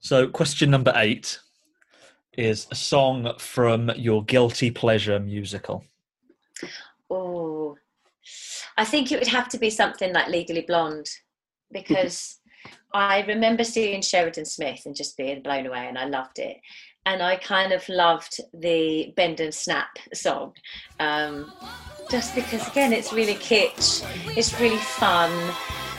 So, 0.00 0.28
question 0.28 0.70
number 0.70 0.92
eight 0.96 1.38
is 2.36 2.66
a 2.70 2.74
song 2.74 3.32
from 3.38 3.90
your 3.96 4.22
guilty 4.24 4.70
pleasure 4.70 5.18
musical. 5.18 5.84
Oh, 7.08 7.78
I 8.76 8.84
think 8.84 9.10
it 9.10 9.18
would 9.18 9.28
have 9.28 9.48
to 9.48 9.58
be 9.58 9.70
something 9.70 10.12
like 10.12 10.28
Legally 10.28 10.66
Blonde 10.68 11.08
because 11.72 12.40
I 12.94 13.22
remember 13.22 13.64
seeing 13.64 14.02
Sheridan 14.02 14.44
Smith 14.44 14.82
and 14.86 14.94
just 14.94 15.16
being 15.16 15.42
blown 15.42 15.66
away, 15.66 15.86
and 15.88 15.98
I 15.98 16.04
loved 16.04 16.38
it. 16.38 16.58
And 17.04 17.22
I 17.22 17.36
kind 17.36 17.72
of 17.72 17.86
loved 17.88 18.40
the 18.54 19.12
Bend 19.16 19.40
and 19.40 19.52
Snap 19.52 19.98
song, 20.14 20.54
um, 21.00 21.52
just 22.08 22.34
because 22.34 22.66
again, 22.68 22.92
it's 22.92 23.12
really 23.12 23.34
kitsch, 23.34 24.06
it's 24.36 24.58
really 24.60 24.78
fun, 24.78 25.30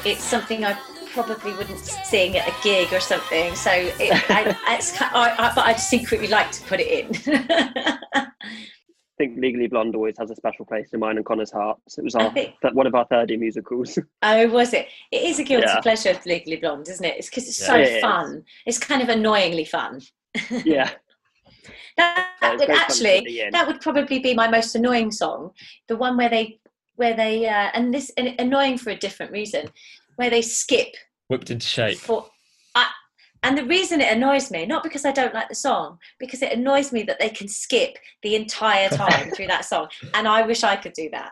it's 0.06 0.24
something 0.24 0.64
I 0.64 0.80
probably 1.14 1.54
wouldn't 1.54 1.80
sing 1.80 2.38
at 2.38 2.48
a 2.48 2.54
gig 2.64 2.92
or 2.94 3.02
something. 3.02 3.54
So 3.56 3.72
it, 3.72 4.30
I, 4.30 4.58
it's, 4.76 5.00
I, 5.00 5.36
I, 5.38 5.52
but 5.54 5.66
I'd 5.66 5.80
secretly 5.80 6.28
like 6.28 6.52
to 6.52 6.62
put 6.64 6.80
it 6.80 6.88
in. 6.88 8.28
think 9.18 9.38
Legally 9.40 9.68
Blonde 9.68 9.96
always 9.96 10.18
has 10.18 10.30
a 10.32 10.36
special 10.36 10.66
place 10.66 10.90
in 10.94 11.00
mine 11.00 11.18
and 11.18 11.26
Connor's 11.26 11.52
hearts. 11.52 11.98
It 11.98 12.04
was 12.04 12.16
our 12.16 12.32
think- 12.34 12.54
th- 12.62 12.74
one 12.74 12.88
of 12.88 12.96
our 12.96 13.06
third 13.06 13.30
year 13.30 13.40
musicals. 13.40 13.98
Oh, 14.24 14.48
was 14.50 14.74
it? 14.74 14.88
It 15.12 15.24
is 15.24 15.40
a 15.40 15.44
guilty 15.44 15.68
Yeah. 15.68 15.80
pleasure 15.82 16.10
of 16.12 16.26
Legally 16.26 16.58
Blonde, 16.58 16.88
isn't 16.90 17.06
it? 17.06 17.16
It's 17.18 17.30
because 17.30 17.48
it's 17.48 17.60
Yeah. 17.62 17.68
so 17.68 17.76
It 17.78 17.88
is. 17.94 18.02
fun. 18.02 18.44
It's 18.66 18.78
kind 18.78 19.02
of 19.02 19.10
annoyingly 19.10 19.66
fun. 19.66 20.02
yeah, 20.66 20.90
That, 21.98 22.28
that 22.42 22.54
it's 22.54 22.60
would 22.60 22.68
very 22.68 22.78
fun 22.80 22.88
to 22.88 22.94
actually, 22.94 23.50
that 23.52 23.68
would 23.68 23.82
probably 23.82 24.20
be 24.20 24.34
my 24.34 24.48
most 24.50 24.76
annoying 24.76 25.12
song. 25.12 25.52
The 25.88 25.96
one 25.96 26.18
where 26.18 26.30
they, 26.30 26.60
where 26.96 27.14
they, 27.16 27.48
uh, 27.48 27.70
and 27.74 27.94
this 27.94 28.12
and 28.18 28.36
annoying 28.40 28.78
for 28.78 28.90
a 28.90 28.96
different 28.98 29.32
reason, 29.32 29.70
where 30.18 30.30
they 30.30 30.42
skip 30.42 30.96
Whipped 31.30 31.50
into 31.52 31.66
shape. 31.66 31.98
for. 31.98 32.28
I, 33.46 33.48
and 33.50 33.58
the 33.58 33.66
reason 33.66 34.02
it 34.02 34.12
annoys 34.12 34.50
me, 34.52 34.66
not 34.66 34.84
because 34.84 35.06
I 35.06 35.12
don't 35.12 35.34
like 35.34 35.50
the 35.50 35.56
song, 35.56 36.00
because 36.20 36.42
it 36.42 36.52
annoys 36.52 36.92
me 36.92 37.04
that 37.04 37.20
they 37.20 37.30
can 37.30 37.48
skip 37.48 37.98
the 38.24 38.36
entire 38.36 38.90
time 38.90 39.32
through 39.36 39.48
that 39.48 39.66
song, 39.66 39.88
and 40.14 40.28
I 40.28 40.42
wish 40.44 40.64
I 40.64 40.76
could 40.76 40.94
do 40.94 41.10
that. 41.12 41.32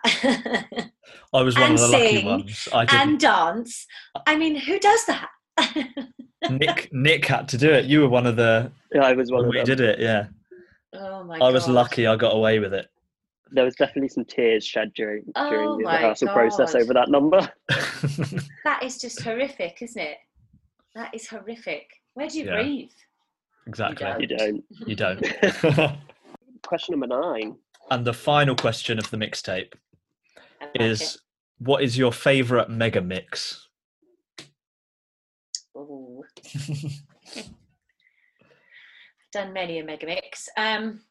I 1.34 1.42
was 1.42 1.56
one 1.56 1.64
and 1.72 1.74
of 1.74 1.80
the 1.80 1.88
lucky 1.88 2.16
sing, 2.18 2.26
ones. 2.26 2.68
I 2.74 2.86
didn't. 2.86 3.02
and 3.02 3.20
dance. 3.20 3.88
I 4.28 4.36
mean, 4.36 4.56
who 4.56 4.80
does 4.80 5.06
that? 5.06 5.30
Nick 6.50 6.90
Nick 6.92 7.26
had 7.26 7.48
to 7.50 7.58
do 7.58 7.72
it. 7.72 7.86
You 7.86 8.02
were 8.02 8.10
one 8.10 8.26
of 8.28 8.36
the 8.36 8.72
yeah, 8.94 9.02
I 9.06 9.14
was 9.14 9.32
one 9.32 9.42
when 9.42 9.46
of 9.50 9.52
we 9.54 9.58
them. 9.60 9.66
did 9.66 9.80
it. 9.80 10.00
Yeah, 10.00 10.28
oh 10.94 11.24
my! 11.24 11.40
God. 11.40 11.46
I 11.46 11.52
was 11.52 11.66
God. 11.66 11.74
lucky. 11.76 12.08
I 12.08 12.16
got 12.16 12.36
away 12.36 12.60
with 12.60 12.74
it. 12.74 12.88
There 13.52 13.64
was 13.66 13.76
definitely 13.76 14.10
some 14.10 14.26
tears 14.26 14.66
shed 14.66 14.92
during 14.96 15.24
during 15.36 15.70
Oh 15.70 15.78
the 15.78 15.84
my 15.84 15.98
rehearsal 15.98 16.30
process 16.30 16.74
God. 16.74 16.82
over 16.82 16.94
that 16.94 17.10
number. 17.10 17.48
That 18.64 18.82
is 18.84 18.98
just 19.00 19.22
horrific, 19.22 19.78
isn't 19.82 20.02
it? 20.02 20.18
That 20.96 21.14
is 21.14 21.28
horrific. 21.28 21.90
Where 22.14 22.28
do 22.28 22.40
you 22.40 22.46
Yeah. 22.46 22.62
breathe? 22.62 22.92
exactly. 23.68 24.28
You 24.28 24.28
don't. 24.38 24.64
You 24.88 24.96
don't. 24.96 25.26
Question 26.68 26.94
number 27.00 27.08
nine. 27.08 27.58
and 27.92 28.06
the 28.06 28.14
final 28.14 28.56
question 28.56 28.98
of 29.00 29.10
the 29.10 29.18
mixtape 29.18 29.74
like 30.62 30.70
is: 30.76 31.20
What 31.60 31.84
is 31.84 31.98
your 31.98 32.12
favorite 32.14 32.70
mega 32.70 33.02
mix? 33.02 33.68
it. 34.40 34.46
Ooh. 35.78 36.24
done 39.32 39.52
many 39.54 39.80
a 39.80 39.84
mega 39.84 40.06
mix. 40.06 40.48
Um, 40.58 41.02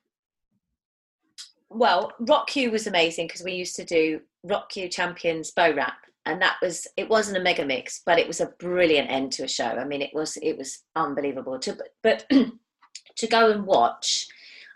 well, 1.69 2.13
Rock 2.21 2.55
You 2.55 2.71
was 2.71 2.87
amazing 2.87 3.27
because 3.27 3.43
we 3.43 3.53
used 3.53 3.75
to 3.77 3.85
do 3.85 4.21
Rock 4.45 4.77
You 4.77 4.89
Champions 4.89 5.51
Bo 5.51 5.73
Rhap, 5.73 5.97
and 6.27 6.41
that 6.41 6.57
was 6.63 6.87
it 6.97 7.09
wasn't 7.09 7.37
a 7.37 7.43
mega 7.43 7.65
mix, 7.65 8.03
but 8.05 8.19
it 8.19 8.29
was 8.29 8.41
a 8.41 8.53
brilliant 8.59 9.11
end 9.11 9.33
to 9.33 9.45
a 9.45 9.49
show. 9.49 9.65
I 9.65 9.85
mean, 9.85 10.03
it 10.03 10.15
was 10.15 10.37
it 10.39 10.57
was 10.57 10.83
unbelievable 10.97 11.59
to 11.61 11.75
but 11.75 11.89
but 12.03 12.27
to 13.17 13.27
go 13.27 13.51
and 13.51 13.67
watch. 13.67 14.27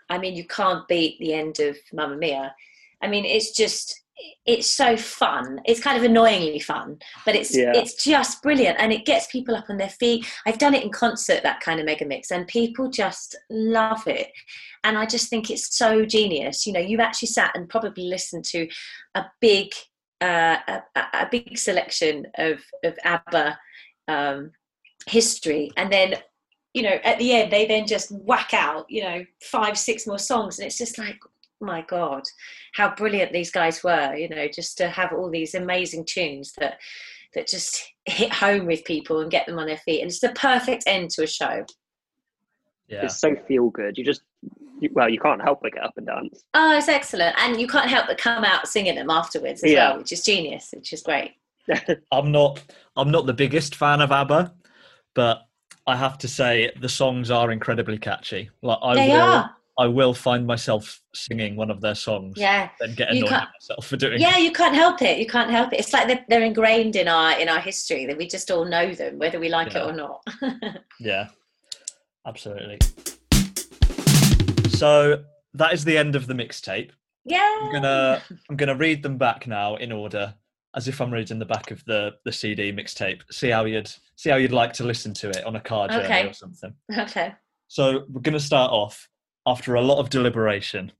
I 0.09 0.17
mean, 0.17 0.35
you 0.35 0.45
can't 0.45 0.87
beat 0.87 1.19
the 1.19 1.33
end 1.33 1.59
of 1.59 1.77
Mamma 1.93 2.15
Mia. 2.17 2.55
I 3.01 3.07
mean, 3.07 3.25
it's 3.25 3.51
just 3.55 4.01
it's 4.45 4.67
so 4.69 4.97
fun. 4.97 5.61
It's 5.65 5.79
kind 5.79 5.97
of 5.97 6.03
annoyingly 6.03 6.59
fun, 6.59 6.97
but 7.25 7.35
it's 7.35 7.55
Yeah. 7.55 7.71
it's 7.75 8.03
just 8.03 8.41
brilliant, 8.41 8.79
and 8.79 8.91
it 8.91 9.05
gets 9.05 9.27
people 9.27 9.55
up 9.55 9.69
on 9.69 9.77
their 9.77 9.89
feet. 9.89 10.25
I've 10.45 10.57
done 10.57 10.73
it 10.73 10.83
in 10.83 10.89
concert, 10.91 11.43
that 11.43 11.59
kind 11.59 11.79
of 11.79 11.85
mega 11.85 12.05
mix, 12.05 12.31
and 12.31 12.47
people 12.47 12.89
just 12.89 13.37
love 13.49 14.07
it. 14.07 14.31
And 14.83 14.97
I 14.97 15.05
just 15.05 15.29
think 15.29 15.49
it's 15.51 15.77
so 15.77 16.05
genius. 16.05 16.65
You 16.65 16.73
know, 16.73 16.79
you 16.79 16.99
actually 16.99 17.27
sat 17.27 17.51
and 17.55 17.69
probably 17.69 18.05
listened 18.05 18.45
to 18.45 18.67
a 19.15 19.25
big 19.39 19.71
uh, 20.21 20.57
a, 20.67 20.83
a- 20.95 21.09
a 21.25 21.27
big 21.31 21.57
selection 21.57 22.25
of 22.37 22.59
of 22.83 22.97
ABBA 23.03 23.57
um, 24.07 24.51
history, 25.07 25.71
and 25.77 25.91
then 25.91 26.15
you 26.73 26.83
know 26.83 26.97
at 27.03 27.17
the 27.19 27.33
end 27.33 27.51
they 27.51 27.65
then 27.65 27.87
just 27.87 28.11
whack 28.11 28.53
out 28.53 28.85
you 28.89 29.03
know 29.03 29.23
five 29.43 29.77
six 29.77 30.05
more 30.07 30.19
songs, 30.19 30.59
and 30.59 30.65
it's 30.65 30.77
just 30.77 30.97
like 30.97 31.17
my 31.59 31.81
god 31.89 32.21
how 32.75 32.93
brilliant 32.93 33.33
these 33.33 33.49
guys 33.49 33.83
were 33.83 34.13
you 34.15 34.29
know 34.29 34.47
just 34.47 34.77
to 34.77 34.87
have 34.87 35.11
all 35.11 35.27
these 35.27 35.55
amazing 35.55 36.05
tunes 36.05 36.53
that 36.59 36.77
that 37.33 37.47
just 37.47 37.93
hit 38.05 38.31
home 38.31 38.65
with 38.65 38.83
people 38.85 39.19
and 39.21 39.29
get 39.31 39.45
them 39.45 39.59
on 39.59 39.67
their 39.67 39.77
feet. 39.77 40.01
And 40.01 40.09
it's 40.09 40.19
the 40.21 40.29
perfect 40.29 40.83
end 40.87 41.09
to 41.11 41.23
a 41.23 41.27
show. 41.27 41.65
Yeah, 42.87 43.03
It's 43.03 43.19
so 43.19 43.35
feel 43.47 43.69
good. 43.69 43.97
You 43.97 44.05
just 44.05 44.21
you, 44.36 44.36
well, 44.91 45.09
you 45.09 45.19
can't 45.19 45.41
help 45.41 45.61
but 45.61 45.73
get 45.73 45.83
up 45.83 45.93
and 45.97 46.05
dance. 46.07 46.43
oh 46.53 46.77
it's 46.77 46.87
excellent 46.87 47.35
and 47.39 47.59
you 47.59 47.67
can't 47.67 47.89
help 47.89 48.07
but 48.07 48.17
come 48.17 48.43
out 48.43 48.67
singing 48.67 48.95
them 48.95 49.09
afterwards 49.09 49.63
as 49.63 49.71
Yeah. 49.71 49.89
well 49.89 49.97
which 49.99 50.11
is 50.11 50.23
genius 50.23 50.69
which 50.75 50.93
is 50.93 51.01
great 51.01 51.31
I'm 52.13 52.31
not. 52.31 52.63
I'm 52.95 53.11
not 53.11 53.25
the 53.25 53.33
biggest 53.33 53.75
fan 53.75 53.99
of 53.99 54.09
ABBA, 54.09 54.53
but 55.15 55.41
I 55.85 55.97
have 55.97 56.17
to 56.19 56.27
say 56.29 56.71
the 56.79 56.87
songs 56.87 57.29
are 57.29 57.51
incredibly 57.51 57.97
catchy. 57.97 58.49
Like 58.61 58.77
I 58.81 58.95
they 58.95 59.09
will, 59.09 59.19
are 59.21 59.55
I 59.77 59.87
will 59.87 60.13
find 60.13 60.47
myself 60.47 61.01
singing 61.13 61.57
one 61.57 61.69
of 61.69 61.81
their 61.81 61.93
songs. 61.93 62.35
yeah 62.37 62.69
Then 62.79 62.95
get 62.95 63.09
annoyed 63.09 63.33
at 63.33 63.49
myself 63.53 63.85
for 63.85 63.97
doing. 63.97 64.13
It. 64.13 64.21
Yeah 64.21 64.37
you 64.37 64.53
can't 64.53 64.75
help 64.75 65.01
it 65.01 65.17
you 65.19 65.27
can't 65.27 65.51
help 65.51 65.73
it 65.73 65.79
it's 65.81 65.91
like 65.91 66.07
they're, 66.07 66.23
they're 66.29 66.41
ingrained 66.43 66.95
in 66.95 67.09
our 67.09 67.37
in 67.37 67.49
our 67.49 67.59
history 67.59 68.05
that 68.05 68.17
we 68.17 68.27
just 68.27 68.49
all 68.49 68.63
know 68.63 68.93
them 68.95 69.19
whether 69.19 69.37
we 69.37 69.49
like 69.49 69.73
Yeah. 69.73 69.83
it 69.83 69.89
or 69.89 69.93
not 69.93 70.23
Yeah, 71.01 71.27
absolutely. 72.25 72.79
So 74.77 75.23
that 75.53 75.73
is 75.73 75.83
the 75.83 75.97
end 75.97 76.15
of 76.15 76.27
the 76.27 76.33
mixtape. 76.33 76.91
yeah 77.25 77.59
I'm 77.63 77.71
gonna 77.71 78.21
I'm 78.49 78.55
gonna 78.57 78.75
read 78.75 79.01
them 79.03 79.17
back 79.17 79.47
now 79.47 79.75
in 79.77 79.91
order, 79.91 80.33
as 80.75 80.87
if 80.87 81.01
I'm 81.01 81.11
reading 81.11 81.39
the 81.39 81.45
back 81.45 81.71
of 81.71 81.83
the 81.85 82.13
the 82.25 82.31
CD 82.31 82.71
mixtape. 82.71 83.21
See 83.31 83.49
how 83.49 83.65
you'd 83.65 83.91
see 84.15 84.29
how 84.29 84.35
you'd 84.37 84.51
like 84.53 84.73
to 84.73 84.83
listen 84.83 85.13
to 85.15 85.29
it 85.29 85.43
on 85.45 85.55
a 85.55 85.59
car 85.61 85.87
journey 85.87 86.05
Okay. 86.05 86.27
or 86.27 86.33
something. 86.33 86.73
okay 86.97 87.33
So 87.67 88.05
we're 88.09 88.21
gonna 88.21 88.39
start 88.39 88.71
off 88.71 89.09
after 89.45 89.75
a 89.75 89.81
lot 89.81 89.99
of 89.99 90.09
deliberation 90.09 90.91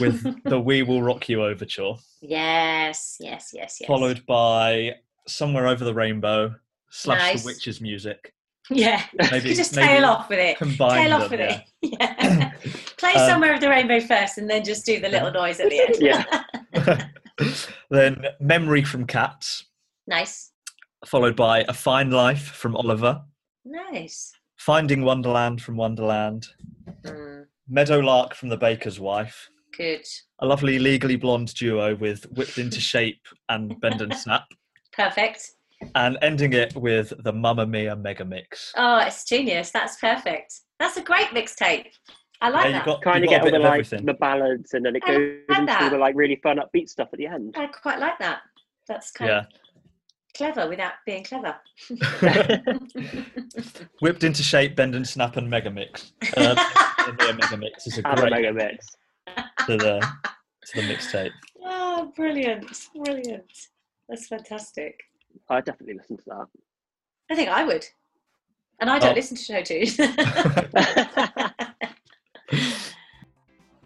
with 0.00 0.22
the 0.44 0.58
"We 0.60 0.82
Will 0.82 1.02
Rock 1.02 1.28
You" 1.28 1.44
overture, 1.44 1.94
yes 2.20 3.16
yes 3.20 3.50
yes 3.52 3.76
yes 3.80 3.86
followed 3.86 4.24
by 4.26 4.96
"Somewhere 5.28 5.68
Over 5.68 5.84
the 5.84 5.94
Rainbow" 5.94 6.54
slash 6.90 7.20
Nice. 7.20 7.42
"The 7.42 7.46
Witch's 7.46 7.80
Music." 7.80 8.34
yeah 8.70 9.02
Maybe 9.32 9.48
you 9.50 9.54
just 9.64 9.74
maybe 9.74 9.88
tail 9.88 10.04
off 10.04 10.28
with 10.28 10.38
it 10.38 10.56
combine 10.56 11.04
tail 11.04 11.14
off 11.14 11.30
them, 11.30 11.40
with 11.40 11.40
yeah. 11.40 11.62
it 11.82 11.98
yeah 12.00 12.52
play 13.02 13.14
Um, 13.14 13.28
somewhere 13.28 13.52
of 13.54 13.60
the 13.60 13.68
rainbow 13.68 14.00
first 14.00 14.38
and 14.38 14.48
then 14.48 14.64
just 14.64 14.86
do 14.86 15.00
the 15.00 15.08
little 15.08 15.30
noise 15.32 15.58
at 15.60 15.68
the 15.70 15.80
end. 15.80 15.96
Yeah. 16.00 17.06
then 17.90 18.24
"Memory 18.40 18.84
from 18.84 19.06
Cats," 19.06 19.66
nice. 20.06 20.52
followed 21.06 21.36
by 21.36 21.64
"A 21.68 21.72
Fine 21.74 22.10
Life" 22.10 22.42
from 22.62 22.76
Oliver. 22.76 23.22
nice. 23.64 24.32
Finding 24.56 25.02
Wonderland 25.02 25.60
from 25.60 25.76
Wonderland, 25.76 26.46
Mm, 27.04 27.46
Meadowlark 27.68 28.34
from 28.34 28.48
The 28.48 28.56
Baker's 28.56 29.00
Wife, 29.00 29.48
good. 29.76 30.04
A 30.38 30.46
lovely 30.46 30.78
legally 30.78 31.16
blonde 31.16 31.52
duo 31.54 31.96
with 31.96 32.24
Whipped 32.36 32.58
into 32.58 32.80
Shape 32.92 33.26
and 33.48 33.78
Bend 33.80 34.00
and 34.02 34.14
Snap, 34.14 34.44
perfect. 34.92 35.50
And 35.96 36.16
ending 36.22 36.52
it 36.52 36.76
with 36.76 37.12
the 37.24 37.32
Mamma 37.32 37.66
Mia 37.66 37.96
mega 37.96 38.24
mix. 38.24 38.72
oh 38.76 38.98
it's 38.98 39.24
genius. 39.24 39.70
That's 39.72 39.96
perfect. 39.96 40.54
That's 40.78 40.96
a 40.96 41.02
great 41.02 41.28
mixtape 41.28 41.86
i 42.42 42.48
like 42.50 42.64
Yeah, 42.64 42.68
you 42.68 42.74
that 42.74 42.84
got, 42.84 43.02
Kind 43.02 43.24
of 43.24 43.30
get 43.30 43.40
all 43.42 43.50
the 43.50 43.56
of 43.56 43.62
like 43.62 43.72
everything. 43.72 44.04
the 44.04 44.14
ballads, 44.14 44.74
and 44.74 44.84
then 44.84 44.96
it 44.96 45.02
I 45.06 45.08
goes 45.12 45.38
like 45.48 45.58
into 45.60 45.72
that. 45.72 45.90
the 45.90 45.98
like 45.98 46.14
really 46.14 46.36
fun 46.42 46.58
upbeat 46.58 46.88
stuff 46.90 47.08
at 47.12 47.18
the 47.18 47.26
end. 47.26 47.54
i 47.56 47.66
quite 47.66 47.98
like 47.98 48.18
that 48.18 48.40
that's 48.86 49.10
kind 49.10 49.28
Yeah. 49.30 49.38
of 49.40 49.46
clever 50.36 50.68
without 50.68 50.92
being 51.06 51.24
clever 51.24 51.54
Whipped 54.00 54.24
into 54.24 54.42
Shape, 54.42 54.76
Bend 54.76 54.94
and 54.94 55.06
Snap, 55.06 55.36
and 55.36 55.48
Mega 55.48 55.70
Mix. 55.70 56.12
Uh, 56.36 56.54
Mamma 57.18 57.34
mega 57.34 57.56
mix 57.56 57.86
is 57.88 57.98
a 57.98 58.06
And 58.08 58.18
a 58.18 58.20
great 58.22 58.30
mega 58.32 58.52
mix. 58.52 58.86
to 59.66 59.76
the 59.76 60.00
to 60.00 60.76
the 60.76 60.82
mixtape. 60.82 61.32
oh 61.64 62.12
brilliant 62.16 62.88
brilliant 62.94 63.52
that's 64.08 64.28
fantastic 64.28 65.00
I 65.48 65.60
definitely 65.60 65.94
listen 65.96 66.16
to 66.18 66.24
that. 66.26 66.46
i 67.30 67.34
think 67.34 67.48
i 67.48 67.64
would 67.64 67.84
and 68.80 68.88
i 68.88 68.98
don't 69.00 69.12
Oh. 69.12 69.14
listen 69.14 69.36
to 69.36 69.42
show 69.42 69.62
tunes 69.62 69.96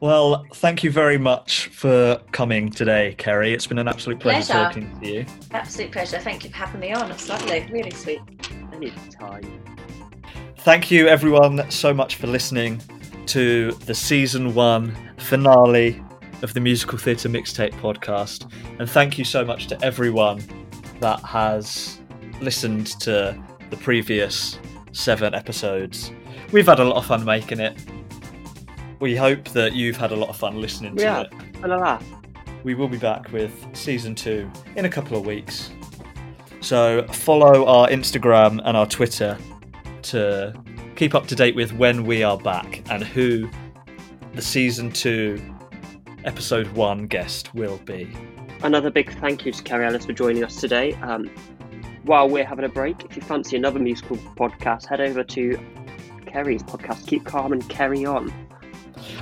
Well, 0.01 0.45
thank 0.55 0.85
you 0.85 0.91
very 0.91 1.17
much 1.17 1.69
for 1.69 2.21
coming 2.33 2.69
today, 2.71 3.15
Kerry. 3.17 3.55
It's 3.55 3.67
been 3.67 3.79
an 3.79 3.89
absolute 3.89 4.21
pleasure, 4.21 4.53
Pleasure. 4.53 4.65
talking 4.69 5.01
to 5.01 5.07
you. 5.11 5.27
Absolute 5.53 5.91
pleasure. 5.91 6.19
Thank 6.19 6.45
you 6.45 6.51
for 6.51 6.57
having 6.57 6.81
me 6.81 6.93
on. 6.93 7.11
It's 7.11 7.29
lovely. 7.31 7.67
Really 7.73 7.91
sweet. 7.91 8.21
Anytime. 8.75 9.63
Thank 10.59 10.91
you, 10.91 11.09
everyone, 11.09 11.71
so 11.71 11.95
much 11.95 12.17
for 12.17 12.27
listening 12.27 12.83
to 13.27 13.73
the 13.87 13.95
season 13.95 14.53
one 14.55 14.95
finale 15.17 16.03
of 16.43 16.53
the 16.53 16.61
Musical 16.61 16.99
Theatre 16.99 17.31
Mixtape 17.31 17.73
podcast. 17.81 18.51
And 18.79 18.91
thank 18.91 19.17
you 19.17 19.25
so 19.25 19.47
much 19.47 19.67
to 19.69 19.83
everyone 19.83 20.43
that 21.01 21.21
has 21.21 22.01
listened 22.43 22.89
to 23.01 23.35
the 23.71 23.77
previous 23.79 24.59
seven 24.93 25.35
episodes. 25.35 26.13
We've 26.53 26.67
had 26.67 26.81
a 26.81 26.85
lot 26.85 26.97
of 26.97 27.07
fun 27.07 27.25
making 27.25 27.61
it. 27.61 27.79
We 29.01 29.15
hope 29.17 29.49
that 29.51 29.75
you've 29.75 29.97
had 29.97 30.13
a 30.13 30.17
lot 30.17 30.29
of 30.31 30.37
fun 30.37 30.61
listening 30.61 30.97
to 30.97 31.03
Yeah. 31.03 31.21
it. 31.23 31.33
And 31.63 31.73
a 31.73 31.77
laugh. 31.79 32.05
We 32.65 32.75
will 32.75 32.89
be 32.89 32.97
back 32.97 33.31
with 33.33 33.53
season 33.75 34.15
two 34.15 34.51
in 34.75 34.85
a 34.85 34.89
couple 34.89 35.17
of 35.19 35.27
weeks. 35.27 35.71
So 36.61 37.07
follow 37.13 37.67
our 37.67 37.89
Instagram 37.89 38.61
and 38.65 38.77
our 38.77 38.87
Twitter 38.87 39.37
to 40.03 40.55
keep 40.97 41.15
up 41.15 41.27
to 41.29 41.35
date 41.35 41.55
with 41.55 41.73
when 41.75 42.05
we 42.05 42.23
are 42.23 42.39
back 42.39 42.83
and 42.91 43.05
who 43.05 43.49
the 44.35 44.43
season 44.43 44.91
two 44.91 45.41
episode 46.25 46.67
one 46.69 47.07
guest 47.07 47.55
will 47.55 47.79
be. 47.85 48.09
Another 48.63 48.91
big 48.91 49.13
thank 49.21 49.45
you 49.47 49.53
to 49.53 49.63
Kerry 49.63 49.85
Ellis 49.85 50.07
for 50.07 50.13
joining 50.15 50.43
us 50.43 50.57
today. 50.57 50.95
Um, 51.03 51.31
while 52.05 52.29
we're 52.29 52.45
having 52.45 52.65
a 52.65 52.69
break, 52.69 53.05
if 53.05 53.15
you 53.17 53.23
fancy 53.23 53.57
another 53.57 53.79
musical 53.79 54.17
podcast, 54.17 54.87
head 54.87 55.01
over 55.01 55.23
to 55.23 55.59
Kerry's 56.27 56.63
podcast, 56.63 57.07
Keep 57.07 57.25
Calm 57.27 57.53
and 57.53 57.69
Carry 57.69 58.05
On. 58.07 58.33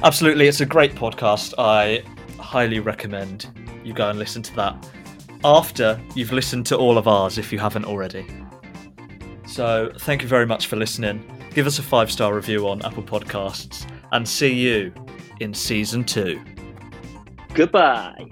Absolutely, 0.03 0.49
it's 0.49 0.61
a 0.61 0.67
great 0.67 0.95
podcast. 0.95 1.55
I 1.59 2.03
highly 2.39 2.81
recommend 2.81 3.47
you 3.85 3.93
go 3.93 4.11
and 4.11 4.19
listen 4.19 4.43
to 4.43 4.55
that 4.57 4.91
after 5.45 6.01
you've 6.15 6.33
listened 6.33 6.67
to 6.67 6.77
all 6.77 6.99
of 6.99 7.07
ours 7.07 7.39
if 7.39 7.53
you 7.53 7.59
haven't 7.59 7.85
already. 7.85 8.27
So, 9.47 9.93
thank 10.01 10.23
you 10.23 10.29
very 10.29 10.47
much 10.47 10.67
for 10.67 10.77
listening. 10.77 11.23
Give 11.55 11.67
us 11.67 11.79
a 11.79 11.83
five 11.83 12.11
star 12.11 12.35
review 12.35 12.69
on 12.69 12.83
Apple 12.83 13.03
Podcasts 13.03 13.89
and 14.13 14.29
see 14.29 14.53
you 14.53 14.93
in 15.41 15.55
season 15.55 16.05
two. 16.05 16.41
Goodbye. 17.55 18.29